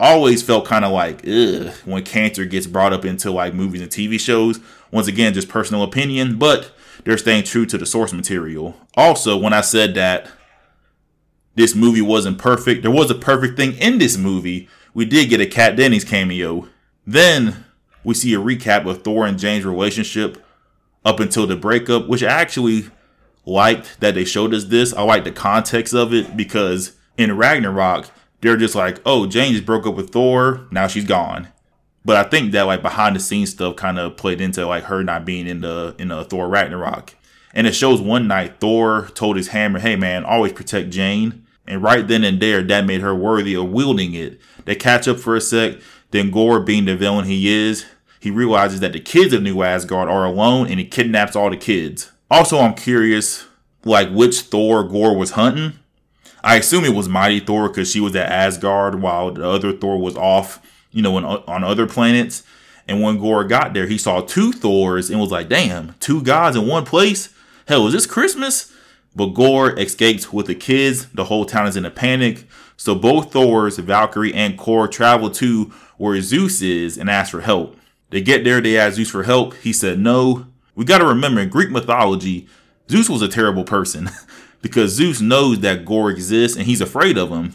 always 0.00 0.42
felt 0.42 0.66
kind 0.66 0.84
of 0.84 0.90
like 0.90 1.26
ugh 1.28 1.72
when 1.84 2.02
cancer 2.02 2.44
gets 2.44 2.66
brought 2.66 2.92
up 2.92 3.04
into 3.04 3.30
like 3.30 3.54
movies 3.54 3.80
and 3.80 3.90
TV 3.90 4.18
shows. 4.18 4.58
Once 4.90 5.06
again, 5.06 5.32
just 5.32 5.48
personal 5.48 5.82
opinion, 5.82 6.38
but 6.38 6.72
they're 7.04 7.18
staying 7.18 7.44
true 7.44 7.66
to 7.66 7.78
the 7.78 7.86
source 7.86 8.12
material. 8.12 8.76
Also, 8.96 9.36
when 9.36 9.52
I 9.52 9.60
said 9.60 9.94
that 9.94 10.28
this 11.54 11.74
movie 11.74 12.02
wasn't 12.02 12.38
perfect, 12.38 12.82
there 12.82 12.90
was 12.90 13.10
a 13.10 13.14
perfect 13.14 13.56
thing 13.56 13.74
in 13.74 13.98
this 13.98 14.16
movie. 14.16 14.68
We 14.94 15.04
did 15.04 15.30
get 15.30 15.40
a 15.40 15.46
Kat 15.46 15.76
Dennings 15.76 16.04
cameo. 16.04 16.68
Then 17.06 17.64
we 18.04 18.14
see 18.14 18.34
a 18.34 18.38
recap 18.38 18.86
of 18.86 19.02
Thor 19.02 19.26
and 19.26 19.38
Jane's 19.38 19.64
relationship 19.64 20.44
up 21.04 21.20
until 21.20 21.46
the 21.46 21.56
breakup, 21.56 22.08
which 22.08 22.22
I 22.22 22.28
actually 22.28 22.86
liked 23.44 24.00
that 24.00 24.14
they 24.14 24.24
showed 24.24 24.54
us 24.54 24.64
this. 24.64 24.92
I 24.92 25.02
like 25.02 25.24
the 25.24 25.32
context 25.32 25.94
of 25.94 26.12
it 26.12 26.36
because 26.36 26.92
in 27.16 27.36
Ragnarok, 27.36 28.10
they're 28.40 28.56
just 28.56 28.74
like, 28.74 29.00
oh, 29.06 29.26
Jane 29.26 29.52
just 29.52 29.66
broke 29.66 29.86
up 29.86 29.94
with 29.94 30.10
Thor, 30.10 30.66
now 30.70 30.86
she's 30.86 31.04
gone. 31.04 31.48
But 32.04 32.16
I 32.16 32.28
think 32.28 32.52
that 32.52 32.62
like 32.62 32.82
behind 32.82 33.14
the 33.14 33.20
scenes 33.20 33.50
stuff 33.50 33.76
kind 33.76 33.98
of 33.98 34.16
played 34.16 34.40
into 34.40 34.66
like 34.66 34.84
her 34.84 35.04
not 35.04 35.24
being 35.24 35.46
in 35.46 35.60
the 35.60 35.94
in 35.98 36.08
the 36.08 36.24
Thor 36.24 36.48
Ragnarok. 36.48 37.14
And 37.54 37.66
it 37.66 37.74
shows 37.74 38.00
one 38.00 38.26
night 38.26 38.58
Thor 38.60 39.08
told 39.14 39.36
his 39.36 39.48
hammer, 39.48 39.78
"Hey 39.78 39.94
man, 39.94 40.24
always 40.24 40.52
protect 40.52 40.90
Jane." 40.90 41.41
And 41.66 41.82
right 41.82 42.06
then 42.06 42.24
and 42.24 42.40
there, 42.40 42.62
that 42.62 42.86
made 42.86 43.00
her 43.00 43.14
worthy 43.14 43.54
of 43.54 43.70
wielding 43.70 44.14
it. 44.14 44.40
They 44.64 44.74
catch 44.74 45.06
up 45.06 45.18
for 45.18 45.36
a 45.36 45.40
sec. 45.40 45.76
Then 46.10 46.30
Gorr, 46.30 46.60
being 46.60 46.84
the 46.84 46.96
villain 46.96 47.24
he 47.24 47.48
is, 47.52 47.86
he 48.20 48.30
realizes 48.30 48.80
that 48.80 48.92
the 48.92 49.00
kids 49.00 49.32
of 49.32 49.42
New 49.42 49.62
Asgard 49.62 50.08
are 50.08 50.24
alone, 50.24 50.68
and 50.68 50.78
he 50.78 50.84
kidnaps 50.84 51.34
all 51.34 51.50
the 51.50 51.56
kids. 51.56 52.10
Also, 52.30 52.58
I'm 52.58 52.74
curious, 52.74 53.46
like 53.84 54.10
which 54.10 54.40
Thor 54.40 54.84
Gorr 54.84 55.16
was 55.16 55.32
hunting. 55.32 55.78
I 56.44 56.56
assume 56.56 56.84
it 56.84 56.94
was 56.94 57.08
Mighty 57.08 57.40
Thor 57.40 57.68
because 57.68 57.90
she 57.90 58.00
was 58.00 58.16
at 58.16 58.30
Asgard 58.30 59.00
while 59.00 59.30
the 59.32 59.48
other 59.48 59.72
Thor 59.72 59.98
was 59.98 60.16
off 60.16 60.60
you 60.92 61.02
know, 61.02 61.16
on 61.16 61.64
other 61.64 61.86
planets. 61.86 62.44
And 62.86 63.02
when 63.02 63.18
Gorr 63.18 63.44
got 63.44 63.74
there, 63.74 63.86
he 63.86 63.98
saw 63.98 64.20
two 64.20 64.52
Thors 64.52 65.10
and 65.10 65.20
was 65.20 65.30
like, 65.30 65.48
damn, 65.48 65.94
two 66.00 66.22
gods 66.22 66.56
in 66.56 66.66
one 66.66 66.84
place? 66.84 67.30
Hell, 67.66 67.86
is 67.86 67.92
this 67.92 68.06
Christmas? 68.06 68.71
But 69.14 69.34
Gorr 69.34 69.78
escapes 69.78 70.32
with 70.32 70.46
the 70.46 70.54
kids. 70.54 71.06
The 71.08 71.24
whole 71.24 71.44
town 71.44 71.66
is 71.66 71.76
in 71.76 71.84
a 71.84 71.90
panic. 71.90 72.44
So 72.76 72.94
both 72.94 73.32
Thors, 73.32 73.78
Valkyrie 73.78 74.34
and 74.34 74.58
Korg, 74.58 74.90
travel 74.90 75.30
to 75.30 75.72
where 75.98 76.20
Zeus 76.20 76.62
is 76.62 76.96
and 76.96 77.10
ask 77.10 77.30
for 77.30 77.42
help. 77.42 77.76
They 78.10 78.20
get 78.20 78.44
there, 78.44 78.60
they 78.60 78.78
ask 78.78 78.96
Zeus 78.96 79.10
for 79.10 79.22
help. 79.22 79.54
He 79.54 79.72
said 79.72 79.98
no. 79.98 80.46
We 80.74 80.84
got 80.84 80.98
to 80.98 81.06
remember 81.06 81.40
in 81.40 81.48
Greek 81.48 81.70
mythology, 81.70 82.48
Zeus 82.90 83.08
was 83.08 83.22
a 83.22 83.28
terrible 83.28 83.64
person 83.64 84.10
because 84.62 84.92
Zeus 84.92 85.20
knows 85.20 85.60
that 85.60 85.84
Gorr 85.84 86.10
exists 86.10 86.56
and 86.56 86.66
he's 86.66 86.80
afraid 86.80 87.18
of 87.18 87.30
him. 87.30 87.54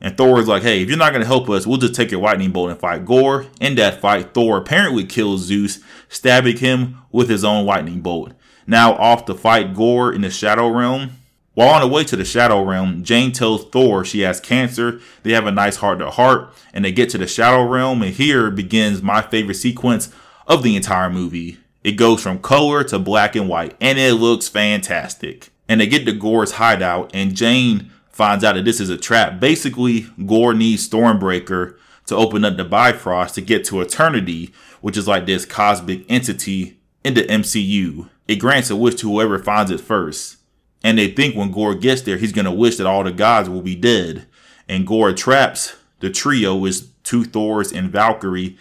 And 0.00 0.16
Thor 0.18 0.38
is 0.38 0.48
like, 0.48 0.62
hey, 0.62 0.82
if 0.82 0.88
you're 0.88 0.98
not 0.98 1.10
to 1.10 1.24
help 1.24 1.48
us, 1.48 1.66
we'll 1.66 1.78
just 1.78 1.94
take 1.94 2.10
your 2.10 2.20
lightning 2.20 2.50
bolt 2.50 2.70
and 2.70 2.78
fight 2.78 3.06
Gorr. 3.06 3.46
In 3.60 3.74
that 3.76 4.00
fight, 4.00 4.34
Thor 4.34 4.58
apparently 4.58 5.04
kills 5.06 5.42
Zeus, 5.42 5.78
stabbing 6.10 6.58
him 6.58 6.98
with 7.10 7.30
his 7.30 7.42
own 7.42 7.64
lightning 7.64 8.02
bolt. 8.02 8.32
Now 8.66 8.94
off 8.94 9.24
to 9.26 9.34
fight 9.34 9.74
Gorr 9.74 10.12
in 10.12 10.22
the 10.22 10.30
Shadow 10.30 10.68
Realm. 10.68 11.18
While 11.54 11.68
on 11.68 11.82
the 11.82 11.86
way 11.88 12.02
to 12.04 12.16
the 12.16 12.24
Shadow 12.24 12.64
Realm, 12.64 13.04
Jane 13.04 13.30
tells 13.30 13.66
Thor 13.66 14.04
she 14.04 14.20
has 14.20 14.40
cancer. 14.40 15.00
They 15.22 15.32
have 15.32 15.46
a 15.46 15.52
nice 15.52 15.76
heart 15.76 16.00
to 16.00 16.10
heart, 16.10 16.52
and 16.72 16.84
they 16.84 16.90
get 16.90 17.10
to 17.10 17.18
the 17.18 17.28
Shadow 17.28 17.62
Realm, 17.62 18.02
and 18.02 18.12
here 18.12 18.50
begins 18.50 19.02
my 19.02 19.22
favorite 19.22 19.54
sequence 19.54 20.10
of 20.48 20.62
the 20.62 20.74
entire 20.74 21.10
movie. 21.10 21.58
It 21.84 21.92
goes 21.92 22.22
from 22.22 22.40
color 22.40 22.82
to 22.84 22.98
black 22.98 23.36
and 23.36 23.48
white, 23.48 23.76
and 23.80 23.98
it 23.98 24.14
looks 24.14 24.48
fantastic. 24.48 25.50
And 25.68 25.80
they 25.80 25.86
get 25.86 26.06
to 26.06 26.12
Gorr's 26.12 26.52
hideout, 26.52 27.10
and 27.14 27.36
Jane 27.36 27.90
finds 28.08 28.42
out 28.42 28.54
that 28.54 28.64
this 28.64 28.80
is 28.80 28.90
a 28.90 28.96
trap. 28.96 29.38
Basically, 29.38 30.06
Gorr 30.26 30.54
needs 30.54 30.88
Stormbreaker 30.88 31.76
to 32.06 32.16
open 32.16 32.44
up 32.44 32.56
the 32.56 32.64
Bifrost 32.64 33.34
to 33.34 33.40
get 33.40 33.64
to 33.66 33.80
Eternity, 33.80 34.52
which 34.80 34.96
is 34.96 35.06
like 35.06 35.26
this 35.26 35.46
cosmic 35.46 36.04
entity 36.08 36.78
in 37.04 37.14
the 37.14 37.22
MCU. 37.22 38.08
It 38.26 38.36
grants 38.36 38.70
a 38.70 38.76
wish 38.76 38.94
to 38.96 39.10
whoever 39.10 39.38
finds 39.38 39.70
it 39.70 39.80
first. 39.80 40.36
And 40.82 40.98
they 40.98 41.10
think 41.10 41.34
when 41.34 41.50
Gorr 41.50 41.74
gets 41.74 42.02
there, 42.02 42.16
he's 42.16 42.32
going 42.32 42.44
to 42.44 42.50
wish 42.50 42.76
that 42.76 42.86
all 42.86 43.04
the 43.04 43.12
gods 43.12 43.48
will 43.48 43.62
be 43.62 43.74
dead. 43.74 44.26
And 44.68 44.86
Gorr 44.86 45.12
traps 45.12 45.76
the 46.00 46.10
trio 46.10 46.54
with 46.54 46.90
two 47.02 47.24
Thors 47.24 47.72
and 47.72 47.90
Valkyrie. 47.90 48.56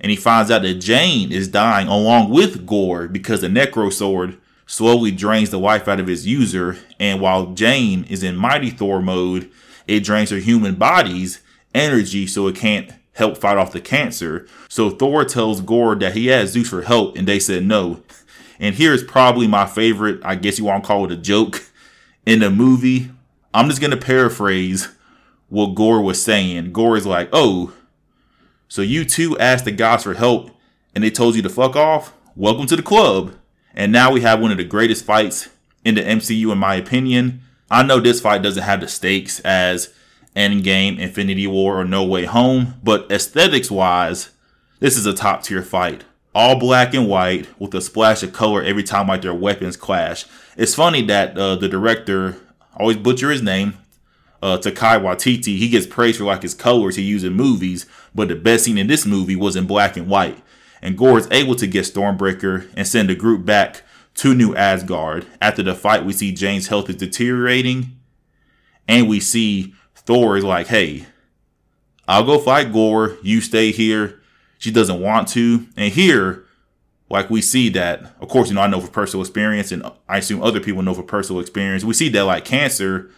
And 0.00 0.10
he 0.10 0.16
finds 0.16 0.50
out 0.50 0.62
that 0.62 0.74
Jane 0.74 1.32
is 1.32 1.48
dying 1.48 1.88
along 1.88 2.30
with 2.30 2.66
Gorr 2.66 3.08
because 3.08 3.40
the 3.40 3.48
Necro 3.48 3.92
Sword 3.92 4.38
slowly 4.66 5.10
drains 5.10 5.50
the 5.50 5.58
life 5.58 5.88
out 5.88 6.00
of 6.00 6.06
his 6.06 6.26
user. 6.26 6.76
And 6.98 7.20
while 7.20 7.52
Jane 7.52 8.04
is 8.04 8.22
in 8.22 8.36
Mighty 8.36 8.70
Thor 8.70 9.00
mode, 9.00 9.50
it 9.86 10.00
drains 10.00 10.30
her 10.30 10.38
human 10.38 10.74
body's 10.74 11.40
energy 11.74 12.26
so 12.26 12.46
it 12.46 12.56
can't 12.56 12.92
help 13.14 13.38
fight 13.38 13.56
off 13.56 13.72
the 13.72 13.80
cancer. 13.80 14.46
So 14.68 14.90
Thor 14.90 15.24
tells 15.24 15.60
Gorr 15.60 15.94
that 15.96 16.14
he 16.14 16.26
has 16.26 16.50
Zeus 16.50 16.68
for 16.68 16.82
help, 16.82 17.16
and 17.16 17.26
they 17.26 17.38
said 17.38 17.64
no. 17.64 18.02
And 18.58 18.74
here's 18.74 19.02
probably 19.02 19.46
my 19.46 19.66
favorite, 19.66 20.20
I 20.24 20.36
guess 20.36 20.58
you 20.58 20.64
want 20.64 20.84
to 20.84 20.86
call 20.86 21.04
it 21.04 21.12
a 21.12 21.16
joke, 21.16 21.64
in 22.26 22.40
the 22.40 22.50
movie. 22.50 23.10
I'm 23.52 23.68
just 23.68 23.80
going 23.80 23.90
to 23.90 23.96
paraphrase 23.96 24.88
what 25.48 25.74
Gorr 25.74 26.00
was 26.00 26.22
saying. 26.22 26.72
Gorr 26.72 26.96
is 26.96 27.06
like, 27.06 27.28
oh, 27.32 27.72
so 28.68 28.82
you 28.82 29.04
two 29.04 29.38
asked 29.38 29.64
the 29.64 29.70
gods 29.72 30.04
for 30.04 30.14
help 30.14 30.50
and 30.94 31.04
they 31.04 31.10
told 31.10 31.36
you 31.36 31.42
to 31.42 31.48
fuck 31.48 31.76
off? 31.76 32.12
Welcome 32.34 32.66
to 32.66 32.76
the 32.76 32.82
club. 32.82 33.34
And 33.74 33.92
now 33.92 34.10
we 34.10 34.22
have 34.22 34.40
one 34.40 34.50
of 34.50 34.56
the 34.56 34.64
greatest 34.64 35.04
fights 35.04 35.48
in 35.84 35.94
the 35.94 36.02
MCU, 36.02 36.50
in 36.50 36.58
my 36.58 36.74
opinion. 36.76 37.40
I 37.70 37.82
know 37.82 38.00
this 38.00 38.20
fight 38.20 38.42
doesn't 38.42 38.62
have 38.62 38.80
the 38.80 38.88
stakes 38.88 39.40
as 39.40 39.92
Endgame, 40.34 40.98
Infinity 40.98 41.46
War, 41.46 41.80
or 41.80 41.84
No 41.84 42.04
Way 42.04 42.24
Home, 42.24 42.74
but 42.82 43.10
aesthetics 43.10 43.70
wise, 43.70 44.30
this 44.80 44.96
is 44.96 45.06
a 45.06 45.12
top 45.12 45.42
tier 45.42 45.62
fight. 45.62 46.04
All 46.34 46.58
black 46.58 46.94
and 46.94 47.08
white 47.08 47.48
with 47.60 47.74
a 47.74 47.80
splash 47.80 48.22
of 48.22 48.32
color 48.32 48.62
every 48.62 48.82
time 48.82 49.08
like 49.08 49.22
their 49.22 49.34
weapons 49.34 49.76
clash. 49.76 50.26
It's 50.56 50.74
funny 50.74 51.02
that 51.02 51.38
uh, 51.38 51.56
the 51.56 51.68
director, 51.68 52.36
always 52.76 52.96
butcher 52.96 53.30
his 53.30 53.42
name, 53.42 53.74
uh, 54.42 54.58
Taika 54.58 55.00
Waititi, 55.00 55.58
he 55.58 55.68
gets 55.68 55.86
praised 55.86 56.18
for 56.18 56.24
like 56.24 56.42
his 56.42 56.54
colors 56.54 56.96
he 56.96 57.02
used 57.02 57.24
in 57.24 57.34
movies, 57.34 57.86
but 58.14 58.28
the 58.28 58.34
best 58.34 58.64
scene 58.64 58.78
in 58.78 58.88
this 58.88 59.06
movie 59.06 59.36
was 59.36 59.56
in 59.56 59.66
black 59.66 59.96
and 59.96 60.08
white 60.08 60.42
and 60.84 60.98
Gorr 60.98 61.18
is 61.18 61.28
able 61.30 61.56
to 61.56 61.66
get 61.66 61.86
Stormbreaker 61.86 62.68
and 62.76 62.86
send 62.86 63.08
the 63.08 63.14
group 63.14 63.46
back 63.46 63.82
to 64.16 64.34
New 64.34 64.54
Asgard. 64.54 65.26
After 65.40 65.62
the 65.62 65.74
fight, 65.74 66.04
we 66.04 66.12
see 66.12 66.30
Jane's 66.30 66.68
health 66.68 66.90
is 66.90 66.96
deteriorating, 66.96 67.96
and 68.86 69.08
we 69.08 69.18
see 69.18 69.74
Thor 69.96 70.36
is 70.36 70.44
like, 70.44 70.66
"Hey, 70.66 71.06
I'll 72.06 72.24
go 72.24 72.38
fight 72.38 72.70
Gorr. 72.70 73.16
You 73.22 73.40
stay 73.40 73.72
here." 73.72 74.20
She 74.64 74.70
doesn't 74.70 74.98
want 74.98 75.28
to, 75.28 75.66
and 75.76 75.92
here, 75.92 76.46
like 77.10 77.28
we 77.28 77.42
see 77.42 77.68
that. 77.68 78.14
Of 78.18 78.30
course, 78.30 78.48
you 78.48 78.54
know 78.54 78.62
I 78.62 78.66
know 78.66 78.80
for 78.80 78.90
personal 78.90 79.20
experience, 79.20 79.70
and 79.70 79.84
I 80.08 80.16
assume 80.16 80.42
other 80.42 80.58
people 80.58 80.80
know 80.80 80.94
for 80.94 81.02
personal 81.02 81.42
experience. 81.42 81.84
We 81.84 81.92
see 81.92 82.08
that 82.08 82.22
like 82.22 82.46
cancer 82.46 83.10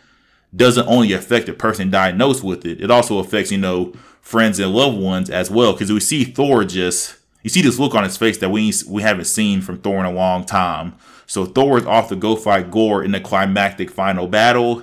doesn't 0.56 0.88
only 0.88 1.12
affect 1.12 1.46
the 1.46 1.52
person 1.52 1.88
diagnosed 1.88 2.42
with 2.42 2.66
it; 2.66 2.80
it 2.80 2.90
also 2.90 3.20
affects 3.20 3.52
you 3.52 3.58
know 3.58 3.92
friends 4.20 4.58
and 4.58 4.74
loved 4.74 4.98
ones 4.98 5.30
as 5.30 5.48
well. 5.48 5.72
Because 5.72 5.92
we 5.92 6.00
see 6.00 6.24
Thor 6.24 6.64
just 6.64 7.14
you 7.44 7.50
see 7.50 7.62
this 7.62 7.78
look 7.78 7.94
on 7.94 8.02
his 8.02 8.16
face 8.16 8.38
that 8.38 8.50
we 8.50 8.72
we 8.88 9.02
haven't 9.02 9.26
seen 9.26 9.60
from 9.60 9.78
Thor 9.78 10.00
in 10.00 10.04
a 10.04 10.10
long 10.10 10.44
time. 10.44 10.96
So 11.26 11.46
Thor 11.46 11.78
is 11.78 11.86
off 11.86 12.08
to 12.08 12.16
go 12.16 12.34
fight 12.34 12.72
Gorr 12.72 13.04
in 13.04 13.12
the 13.12 13.20
climactic 13.20 13.92
final 13.92 14.26
battle. 14.26 14.82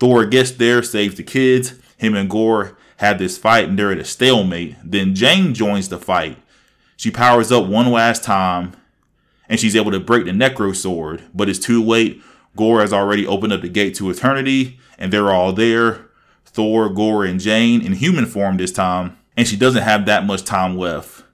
Thor 0.00 0.26
gets 0.26 0.50
there, 0.50 0.82
saves 0.82 1.14
the 1.14 1.22
kids. 1.22 1.74
Him 1.98 2.16
and 2.16 2.28
Gorr 2.28 2.76
have 3.00 3.18
this 3.18 3.38
fight, 3.38 3.66
and 3.66 3.78
they're 3.78 3.92
at 3.92 3.98
a 3.98 4.04
stalemate. 4.04 4.76
Then 4.84 5.14
Jane 5.14 5.54
joins 5.54 5.88
the 5.88 5.96
fight. 5.96 6.36
She 6.98 7.10
powers 7.10 7.50
up 7.50 7.64
one 7.66 7.90
last 7.90 8.22
time, 8.22 8.74
and 9.48 9.58
she's 9.58 9.74
able 9.74 9.90
to 9.90 9.98
break 9.98 10.26
the 10.26 10.32
Necro 10.32 10.76
Sword, 10.76 11.22
but 11.34 11.48
it's 11.48 11.58
too 11.58 11.82
late. 11.82 12.22
Gorr 12.56 12.82
has 12.82 12.92
already 12.92 13.26
opened 13.26 13.54
up 13.54 13.62
the 13.62 13.70
gate 13.70 13.94
to 13.94 14.10
eternity, 14.10 14.78
and 14.98 15.10
they're 15.10 15.30
all 15.30 15.54
there. 15.54 16.08
Thor, 16.44 16.90
Gorr, 16.90 17.24
and 17.24 17.40
Jane 17.40 17.80
in 17.80 17.94
human 17.94 18.26
form 18.26 18.58
this 18.58 18.70
time, 18.70 19.16
and 19.34 19.48
she 19.48 19.56
doesn't 19.56 19.82
have 19.82 20.04
that 20.04 20.26
much 20.26 20.44
time 20.44 20.76
left. 20.76 21.24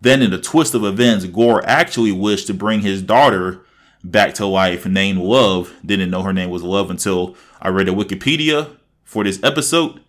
Then, 0.00 0.22
in 0.22 0.32
a 0.32 0.40
twist 0.40 0.74
of 0.74 0.82
events, 0.82 1.26
Gorr 1.26 1.62
actually 1.64 2.10
wished 2.10 2.48
to 2.48 2.54
bring 2.54 2.80
his 2.80 3.00
daughter 3.00 3.60
back 4.02 4.34
to 4.34 4.46
life, 4.46 4.86
named 4.86 5.20
Love. 5.20 5.72
Didn't 5.86 6.10
know 6.10 6.22
her 6.22 6.32
name 6.32 6.50
was 6.50 6.64
Love 6.64 6.90
until 6.90 7.36
I 7.60 7.68
read 7.68 7.88
a 7.88 7.92
Wikipedia 7.92 8.76
for 9.04 9.22
this 9.22 9.40
episode. 9.44 10.00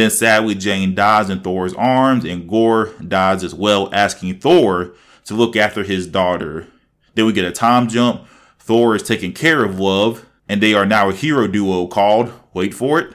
Then, 0.00 0.10
sadly, 0.10 0.54
Jane 0.54 0.94
dies 0.94 1.28
in 1.28 1.42
Thor's 1.42 1.74
arms, 1.74 2.24
and 2.24 2.48
Gorr 2.48 2.86
dies 3.06 3.44
as 3.44 3.54
well, 3.54 3.90
asking 3.92 4.40
Thor 4.40 4.94
to 5.26 5.34
look 5.34 5.56
after 5.56 5.82
his 5.82 6.06
daughter. 6.06 6.66
Then 7.14 7.26
we 7.26 7.34
get 7.34 7.44
a 7.44 7.52
time 7.52 7.86
jump. 7.86 8.26
Thor 8.58 8.96
is 8.96 9.02
taking 9.02 9.34
care 9.34 9.62
of 9.62 9.78
Love, 9.78 10.24
and 10.48 10.62
they 10.62 10.72
are 10.72 10.86
now 10.86 11.10
a 11.10 11.12
hero 11.12 11.46
duo 11.46 11.86
called, 11.86 12.32
wait 12.54 12.72
for 12.72 12.98
it, 12.98 13.12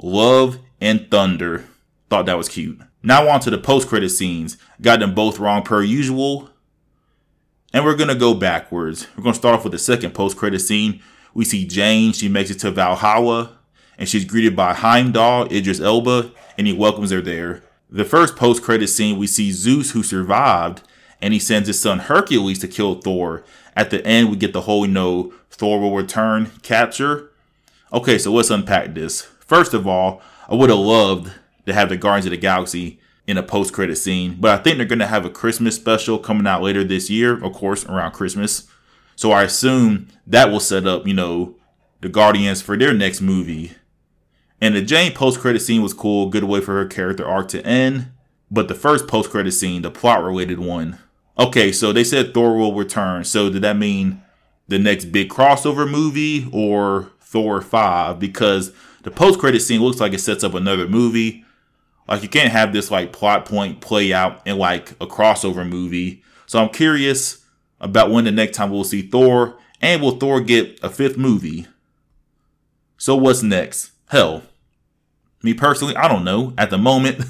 Love 0.00 0.60
and 0.80 1.10
Thunder. 1.10 1.64
Thought 2.08 2.26
that 2.26 2.38
was 2.38 2.48
cute. 2.48 2.78
Now 3.02 3.28
on 3.28 3.40
to 3.40 3.50
the 3.50 3.58
post-credit 3.58 4.10
scenes. 4.10 4.56
Got 4.80 5.00
them 5.00 5.16
both 5.16 5.40
wrong 5.40 5.64
per 5.64 5.82
usual. 5.82 6.50
And 7.74 7.84
we're 7.84 7.96
gonna 7.96 8.14
go 8.14 8.32
backwards. 8.32 9.08
We're 9.16 9.24
gonna 9.24 9.34
start 9.34 9.56
off 9.56 9.64
with 9.64 9.72
the 9.72 9.78
second 9.80 10.14
post-credit 10.14 10.60
scene. 10.60 11.02
We 11.34 11.44
see 11.44 11.66
Jane, 11.66 12.12
she 12.12 12.28
makes 12.28 12.52
it 12.52 12.60
to 12.60 12.70
Valhalla, 12.70 13.58
and 14.02 14.08
she's 14.08 14.24
greeted 14.24 14.56
by 14.56 14.74
Heimdall, 14.74 15.44
Idris 15.52 15.78
Elba, 15.78 16.32
and 16.58 16.66
he 16.66 16.72
welcomes 16.72 17.12
her 17.12 17.20
there. 17.20 17.62
The 17.88 18.04
first 18.04 18.34
post-credit 18.34 18.88
scene, 18.88 19.16
we 19.16 19.28
see 19.28 19.52
Zeus 19.52 19.92
who 19.92 20.02
survived, 20.02 20.82
and 21.20 21.32
he 21.32 21.38
sends 21.38 21.68
his 21.68 21.80
son 21.80 22.00
Hercules 22.00 22.58
to 22.58 22.66
kill 22.66 22.96
Thor. 22.96 23.44
At 23.76 23.90
the 23.90 24.04
end, 24.04 24.28
we 24.28 24.36
get 24.36 24.52
the 24.52 24.62
whole, 24.62 24.88
know, 24.88 25.32
Thor 25.50 25.78
will 25.78 25.94
return 25.94 26.50
capture. 26.62 27.30
Okay, 27.92 28.18
so 28.18 28.32
let's 28.32 28.50
unpack 28.50 28.92
this. 28.92 29.22
First 29.22 29.72
of 29.72 29.86
all, 29.86 30.20
I 30.48 30.56
would 30.56 30.70
have 30.70 30.80
loved 30.80 31.32
to 31.66 31.72
have 31.72 31.88
the 31.88 31.96
Guardians 31.96 32.26
of 32.26 32.32
the 32.32 32.38
Galaxy 32.38 32.98
in 33.28 33.38
a 33.38 33.42
post 33.44 33.72
credit 33.72 33.94
scene, 33.94 34.36
but 34.40 34.50
I 34.58 34.60
think 34.60 34.78
they're 34.78 34.86
going 34.86 34.98
to 34.98 35.06
have 35.06 35.24
a 35.24 35.30
Christmas 35.30 35.76
special 35.76 36.18
coming 36.18 36.48
out 36.48 36.62
later 36.62 36.82
this 36.82 37.08
year, 37.08 37.40
of 37.40 37.52
course, 37.52 37.86
around 37.86 38.14
Christmas. 38.14 38.66
So 39.14 39.30
I 39.30 39.44
assume 39.44 40.08
that 40.26 40.50
will 40.50 40.58
set 40.58 40.88
up, 40.88 41.06
you 41.06 41.14
know, 41.14 41.54
the 42.00 42.08
Guardians 42.08 42.60
for 42.60 42.76
their 42.76 42.92
next 42.92 43.20
movie. 43.20 43.76
And 44.62 44.76
the 44.76 44.80
Jane 44.80 45.12
post 45.12 45.40
credit 45.40 45.58
scene 45.58 45.82
was 45.82 45.92
cool, 45.92 46.28
good 46.28 46.44
way 46.44 46.60
for 46.60 46.74
her 46.74 46.86
character 46.86 47.26
arc 47.26 47.48
to 47.48 47.66
end. 47.66 48.12
But 48.48 48.68
the 48.68 48.76
first 48.76 49.08
post 49.08 49.28
credit 49.28 49.50
scene, 49.50 49.82
the 49.82 49.90
plot 49.90 50.22
related 50.22 50.60
one. 50.60 51.00
Okay, 51.36 51.72
so 51.72 51.92
they 51.92 52.04
said 52.04 52.32
Thor 52.32 52.56
will 52.56 52.72
return. 52.72 53.24
So 53.24 53.50
did 53.50 53.62
that 53.62 53.76
mean 53.76 54.22
the 54.68 54.78
next 54.78 55.06
big 55.06 55.30
crossover 55.30 55.90
movie 55.90 56.48
or 56.52 57.10
Thor 57.18 57.60
5? 57.60 58.20
Because 58.20 58.70
the 59.02 59.10
post 59.10 59.40
credit 59.40 59.62
scene 59.62 59.80
looks 59.80 59.98
like 59.98 60.12
it 60.12 60.20
sets 60.20 60.44
up 60.44 60.54
another 60.54 60.86
movie. 60.86 61.44
Like 62.06 62.22
you 62.22 62.28
can't 62.28 62.52
have 62.52 62.72
this 62.72 62.88
like 62.88 63.12
plot 63.12 63.46
point 63.46 63.80
play 63.80 64.12
out 64.12 64.46
in 64.46 64.58
like 64.58 64.92
a 65.00 65.08
crossover 65.08 65.68
movie. 65.68 66.22
So 66.46 66.62
I'm 66.62 66.68
curious 66.68 67.44
about 67.80 68.12
when 68.12 68.26
the 68.26 68.30
next 68.30 68.56
time 68.56 68.70
we'll 68.70 68.84
see 68.84 69.02
Thor 69.02 69.58
and 69.80 70.00
will 70.00 70.18
Thor 70.18 70.40
get 70.40 70.78
a 70.84 70.88
fifth 70.88 71.18
movie? 71.18 71.66
So 72.96 73.16
what's 73.16 73.42
next? 73.42 73.90
Hell, 74.08 74.42
me 75.42 75.54
personally, 75.54 75.96
I 75.96 76.08
don't 76.08 76.24
know. 76.24 76.54
At 76.56 76.70
the 76.70 76.78
moment, 76.78 77.24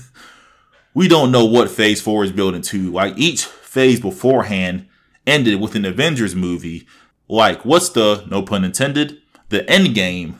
we 0.94 1.08
don't 1.08 1.32
know 1.32 1.44
what 1.44 1.70
phase 1.70 2.00
4 2.00 2.24
is 2.24 2.32
building 2.32 2.62
to. 2.62 2.90
Like 2.90 3.16
each 3.16 3.44
phase 3.44 4.00
beforehand 4.00 4.86
ended 5.26 5.60
with 5.60 5.74
an 5.74 5.84
Avengers 5.84 6.34
movie. 6.34 6.86
Like 7.28 7.64
what's 7.64 7.88
the 7.88 8.24
no 8.30 8.42
pun 8.42 8.64
intended, 8.64 9.20
the 9.48 9.68
end 9.70 9.94
game 9.94 10.38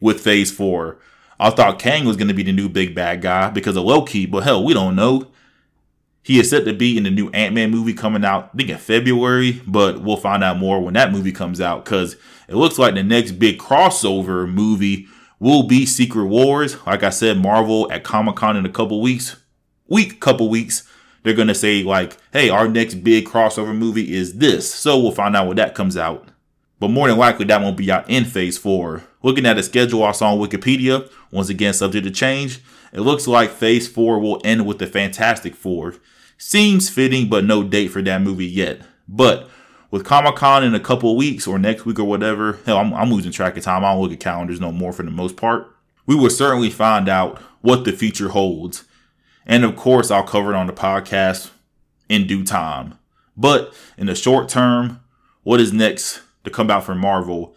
with 0.00 0.20
Phase 0.20 0.50
4. 0.52 0.98
I 1.40 1.50
thought 1.50 1.78
Kang 1.78 2.04
was 2.04 2.16
going 2.16 2.28
to 2.28 2.34
be 2.34 2.42
the 2.42 2.52
new 2.52 2.68
big 2.68 2.94
bad 2.94 3.22
guy 3.22 3.50
because 3.50 3.76
of 3.76 3.84
Loki, 3.84 4.26
but 4.26 4.44
hell, 4.44 4.64
we 4.64 4.74
don't 4.74 4.94
know. 4.94 5.28
He 6.22 6.38
is 6.38 6.50
set 6.50 6.64
to 6.66 6.72
be 6.72 6.96
in 6.96 7.02
the 7.02 7.10
new 7.10 7.30
Ant 7.30 7.52
Man 7.52 7.70
movie 7.72 7.94
coming 7.94 8.24
out, 8.24 8.50
I 8.54 8.56
think 8.56 8.70
in 8.70 8.78
February, 8.78 9.60
but 9.66 10.02
we'll 10.02 10.16
find 10.16 10.44
out 10.44 10.58
more 10.58 10.80
when 10.80 10.94
that 10.94 11.10
movie 11.10 11.32
comes 11.32 11.60
out 11.60 11.84
because 11.84 12.14
it 12.46 12.54
looks 12.54 12.78
like 12.78 12.94
the 12.94 13.02
next 13.02 13.32
big 13.32 13.58
crossover 13.58 14.48
movie 14.48 15.08
will 15.42 15.64
be 15.64 15.84
Secret 15.84 16.26
Wars. 16.26 16.76
Like 16.86 17.02
I 17.02 17.10
said, 17.10 17.36
Marvel 17.36 17.90
at 17.90 18.04
Comic 18.04 18.36
Con 18.36 18.56
in 18.56 18.64
a 18.64 18.70
couple 18.70 19.00
weeks, 19.00 19.34
week, 19.88 20.20
couple 20.20 20.48
weeks, 20.48 20.88
they're 21.24 21.34
going 21.34 21.48
to 21.48 21.54
say, 21.54 21.82
like, 21.82 22.16
hey, 22.32 22.48
our 22.48 22.68
next 22.68 22.94
big 23.02 23.26
crossover 23.26 23.76
movie 23.76 24.14
is 24.14 24.38
this. 24.38 24.72
So 24.72 24.98
we'll 25.00 25.10
find 25.10 25.34
out 25.34 25.48
when 25.48 25.56
that 25.56 25.74
comes 25.74 25.96
out. 25.96 26.28
But 26.78 26.90
more 26.90 27.08
than 27.08 27.18
likely, 27.18 27.44
that 27.46 27.60
won't 27.60 27.76
be 27.76 27.90
out 27.90 28.08
in 28.08 28.24
phase 28.24 28.56
four. 28.56 29.02
Looking 29.24 29.44
at 29.44 29.54
the 29.54 29.64
schedule 29.64 30.04
I 30.04 30.12
saw 30.12 30.32
on 30.32 30.38
Wikipedia, 30.38 31.10
once 31.32 31.48
again 31.48 31.74
subject 31.74 32.04
to 32.04 32.12
change, 32.12 32.60
it 32.92 33.00
looks 33.00 33.26
like 33.26 33.50
Phase 33.50 33.88
4 33.88 34.18
will 34.18 34.40
end 34.44 34.66
with 34.66 34.78
the 34.78 34.86
Fantastic 34.86 35.54
Four. 35.54 35.94
Seems 36.36 36.90
fitting, 36.90 37.28
but 37.28 37.44
no 37.44 37.62
date 37.62 37.88
for 37.88 38.02
that 38.02 38.20
movie 38.20 38.46
yet. 38.46 38.82
But 39.08 39.48
with 39.92 40.04
Comic 40.04 40.34
Con 40.34 40.64
in 40.64 40.74
a 40.74 40.80
couple 40.80 41.14
weeks 41.16 41.46
or 41.46 41.58
next 41.58 41.84
week 41.84 42.00
or 42.00 42.04
whatever, 42.04 42.58
hell, 42.66 42.78
I'm, 42.78 42.92
I'm 42.94 43.12
losing 43.12 43.30
track 43.30 43.56
of 43.56 43.62
time. 43.62 43.84
I 43.84 43.92
don't 43.92 44.02
look 44.02 44.12
at 44.12 44.18
calendars 44.18 44.60
no 44.60 44.72
more 44.72 44.92
for 44.92 45.04
the 45.04 45.10
most 45.10 45.36
part. 45.36 45.70
We 46.06 46.16
will 46.16 46.30
certainly 46.30 46.70
find 46.70 47.08
out 47.08 47.38
what 47.60 47.84
the 47.84 47.92
future 47.92 48.30
holds. 48.30 48.84
And 49.46 49.64
of 49.64 49.76
course, 49.76 50.10
I'll 50.10 50.24
cover 50.24 50.52
it 50.52 50.56
on 50.56 50.66
the 50.66 50.72
podcast 50.72 51.50
in 52.08 52.26
due 52.26 52.42
time. 52.42 52.98
But 53.36 53.72
in 53.96 54.06
the 54.06 54.14
short 54.14 54.48
term, 54.48 55.00
what 55.42 55.60
is 55.60 55.72
next 55.72 56.22
to 56.44 56.50
come 56.50 56.70
out 56.70 56.84
from 56.84 56.98
Marvel 56.98 57.54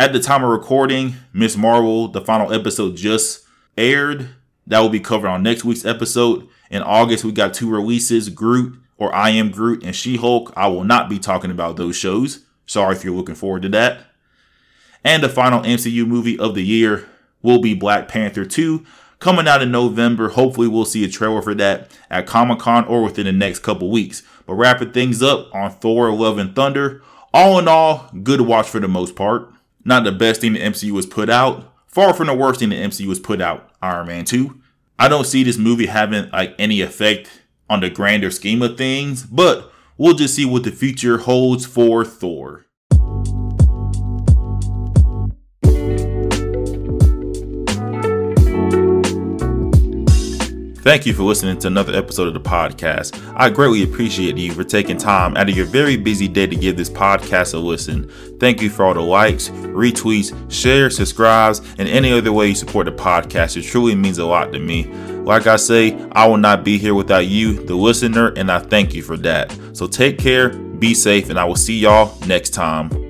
at 0.00 0.14
the 0.14 0.20
time 0.20 0.42
of 0.42 0.48
recording, 0.48 1.16
Ms. 1.34 1.58
Marvel, 1.58 2.08
the 2.08 2.22
final 2.22 2.54
episode 2.54 2.96
just 2.96 3.44
aired. 3.76 4.30
That 4.66 4.80
will 4.80 4.88
be 4.88 4.98
covered 4.98 5.28
on 5.28 5.42
next 5.42 5.62
week's 5.62 5.84
episode. 5.84 6.48
In 6.70 6.82
August, 6.82 7.22
we 7.22 7.32
got 7.32 7.52
two 7.52 7.68
releases 7.68 8.30
Groot 8.30 8.80
or 9.00 9.12
I 9.12 9.30
Am 9.30 9.50
Groot 9.50 9.82
and 9.82 9.96
She 9.96 10.16
Hulk. 10.16 10.52
I 10.54 10.68
will 10.68 10.84
not 10.84 11.08
be 11.08 11.18
talking 11.18 11.50
about 11.50 11.76
those 11.76 11.96
shows. 11.96 12.44
Sorry 12.66 12.94
if 12.94 13.02
you're 13.02 13.16
looking 13.16 13.34
forward 13.34 13.62
to 13.62 13.68
that. 13.70 14.02
And 15.02 15.24
the 15.24 15.28
final 15.28 15.62
MCU 15.62 16.06
movie 16.06 16.38
of 16.38 16.54
the 16.54 16.62
year 16.62 17.08
will 17.42 17.60
be 17.60 17.74
Black 17.74 18.06
Panther 18.06 18.44
2 18.44 18.86
coming 19.18 19.48
out 19.48 19.62
in 19.62 19.72
November. 19.72 20.28
Hopefully, 20.28 20.68
we'll 20.68 20.84
see 20.84 21.04
a 21.04 21.08
trailer 21.08 21.42
for 21.42 21.56
that 21.56 21.90
at 22.08 22.28
Comic 22.28 22.60
Con 22.60 22.84
or 22.84 23.02
within 23.02 23.26
the 23.26 23.32
next 23.32 23.64
couple 23.64 23.90
weeks. 23.90 24.22
But 24.46 24.54
wrapping 24.54 24.92
things 24.92 25.20
up 25.20 25.52
on 25.52 25.72
Thor 25.72 26.12
Love 26.12 26.38
and 26.38 26.54
Thunder, 26.54 27.02
all 27.34 27.58
in 27.58 27.66
all, 27.66 28.08
good 28.22 28.42
watch 28.42 28.68
for 28.68 28.78
the 28.78 28.86
most 28.86 29.16
part 29.16 29.52
not 29.84 30.04
the 30.04 30.12
best 30.12 30.40
thing 30.40 30.52
the 30.52 30.60
MCU 30.60 30.94
has 30.96 31.06
put 31.06 31.30
out. 31.30 31.72
Far 31.86 32.14
from 32.14 32.28
the 32.28 32.34
worst 32.34 32.60
thing 32.60 32.68
the 32.70 32.76
MCU 32.76 33.08
has 33.08 33.18
put 33.18 33.40
out, 33.40 33.70
Iron 33.82 34.06
Man 34.06 34.24
2. 34.24 34.60
I 34.98 35.08
don't 35.08 35.26
see 35.26 35.42
this 35.42 35.56
movie 35.56 35.86
having 35.86 36.30
like 36.30 36.54
any 36.58 36.82
effect 36.82 37.39
on 37.70 37.80
the 37.80 37.88
grander 37.88 38.30
scheme 38.30 38.60
of 38.60 38.76
things, 38.76 39.22
but 39.22 39.72
we'll 39.96 40.14
just 40.14 40.34
see 40.34 40.44
what 40.44 40.64
the 40.64 40.72
future 40.72 41.18
holds 41.18 41.64
for 41.64 42.04
Thor. 42.04 42.66
Thank 50.82 51.04
you 51.04 51.12
for 51.12 51.24
listening 51.24 51.58
to 51.58 51.66
another 51.66 51.94
episode 51.94 52.26
of 52.26 52.32
the 52.32 52.40
podcast. 52.40 53.22
I 53.36 53.50
greatly 53.50 53.82
appreciate 53.82 54.38
you 54.38 54.52
for 54.52 54.64
taking 54.64 54.96
time 54.96 55.36
out 55.36 55.50
of 55.50 55.54
your 55.54 55.66
very 55.66 55.98
busy 55.98 56.26
day 56.26 56.46
to 56.46 56.56
give 56.56 56.78
this 56.78 56.88
podcast 56.88 57.52
a 57.52 57.58
listen. 57.58 58.10
Thank 58.40 58.62
you 58.62 58.70
for 58.70 58.86
all 58.86 58.94
the 58.94 59.00
likes, 59.00 59.50
retweets, 59.50 60.34
shares, 60.50 60.96
subscribes, 60.96 61.60
and 61.76 61.86
any 61.86 62.10
other 62.10 62.32
way 62.32 62.48
you 62.48 62.54
support 62.54 62.86
the 62.86 62.92
podcast. 62.92 63.58
It 63.58 63.64
truly 63.64 63.94
means 63.94 64.16
a 64.16 64.24
lot 64.24 64.52
to 64.52 64.58
me. 64.58 64.90
Like 65.24 65.46
I 65.46 65.56
say, 65.56 65.96
I 66.12 66.26
will 66.26 66.38
not 66.38 66.64
be 66.64 66.78
here 66.78 66.94
without 66.94 67.26
you, 67.26 67.64
the 67.64 67.74
listener, 67.74 68.32
and 68.36 68.50
I 68.50 68.58
thank 68.58 68.94
you 68.94 69.02
for 69.02 69.16
that. 69.18 69.56
So 69.72 69.86
take 69.86 70.18
care 70.18 70.50
Be 70.80 70.94
safe, 70.94 71.28
and 71.28 71.38
I 71.38 71.44
will 71.44 71.56
see 71.56 71.78
y'all 71.78 72.18
next 72.26 72.50
time. 72.50 73.09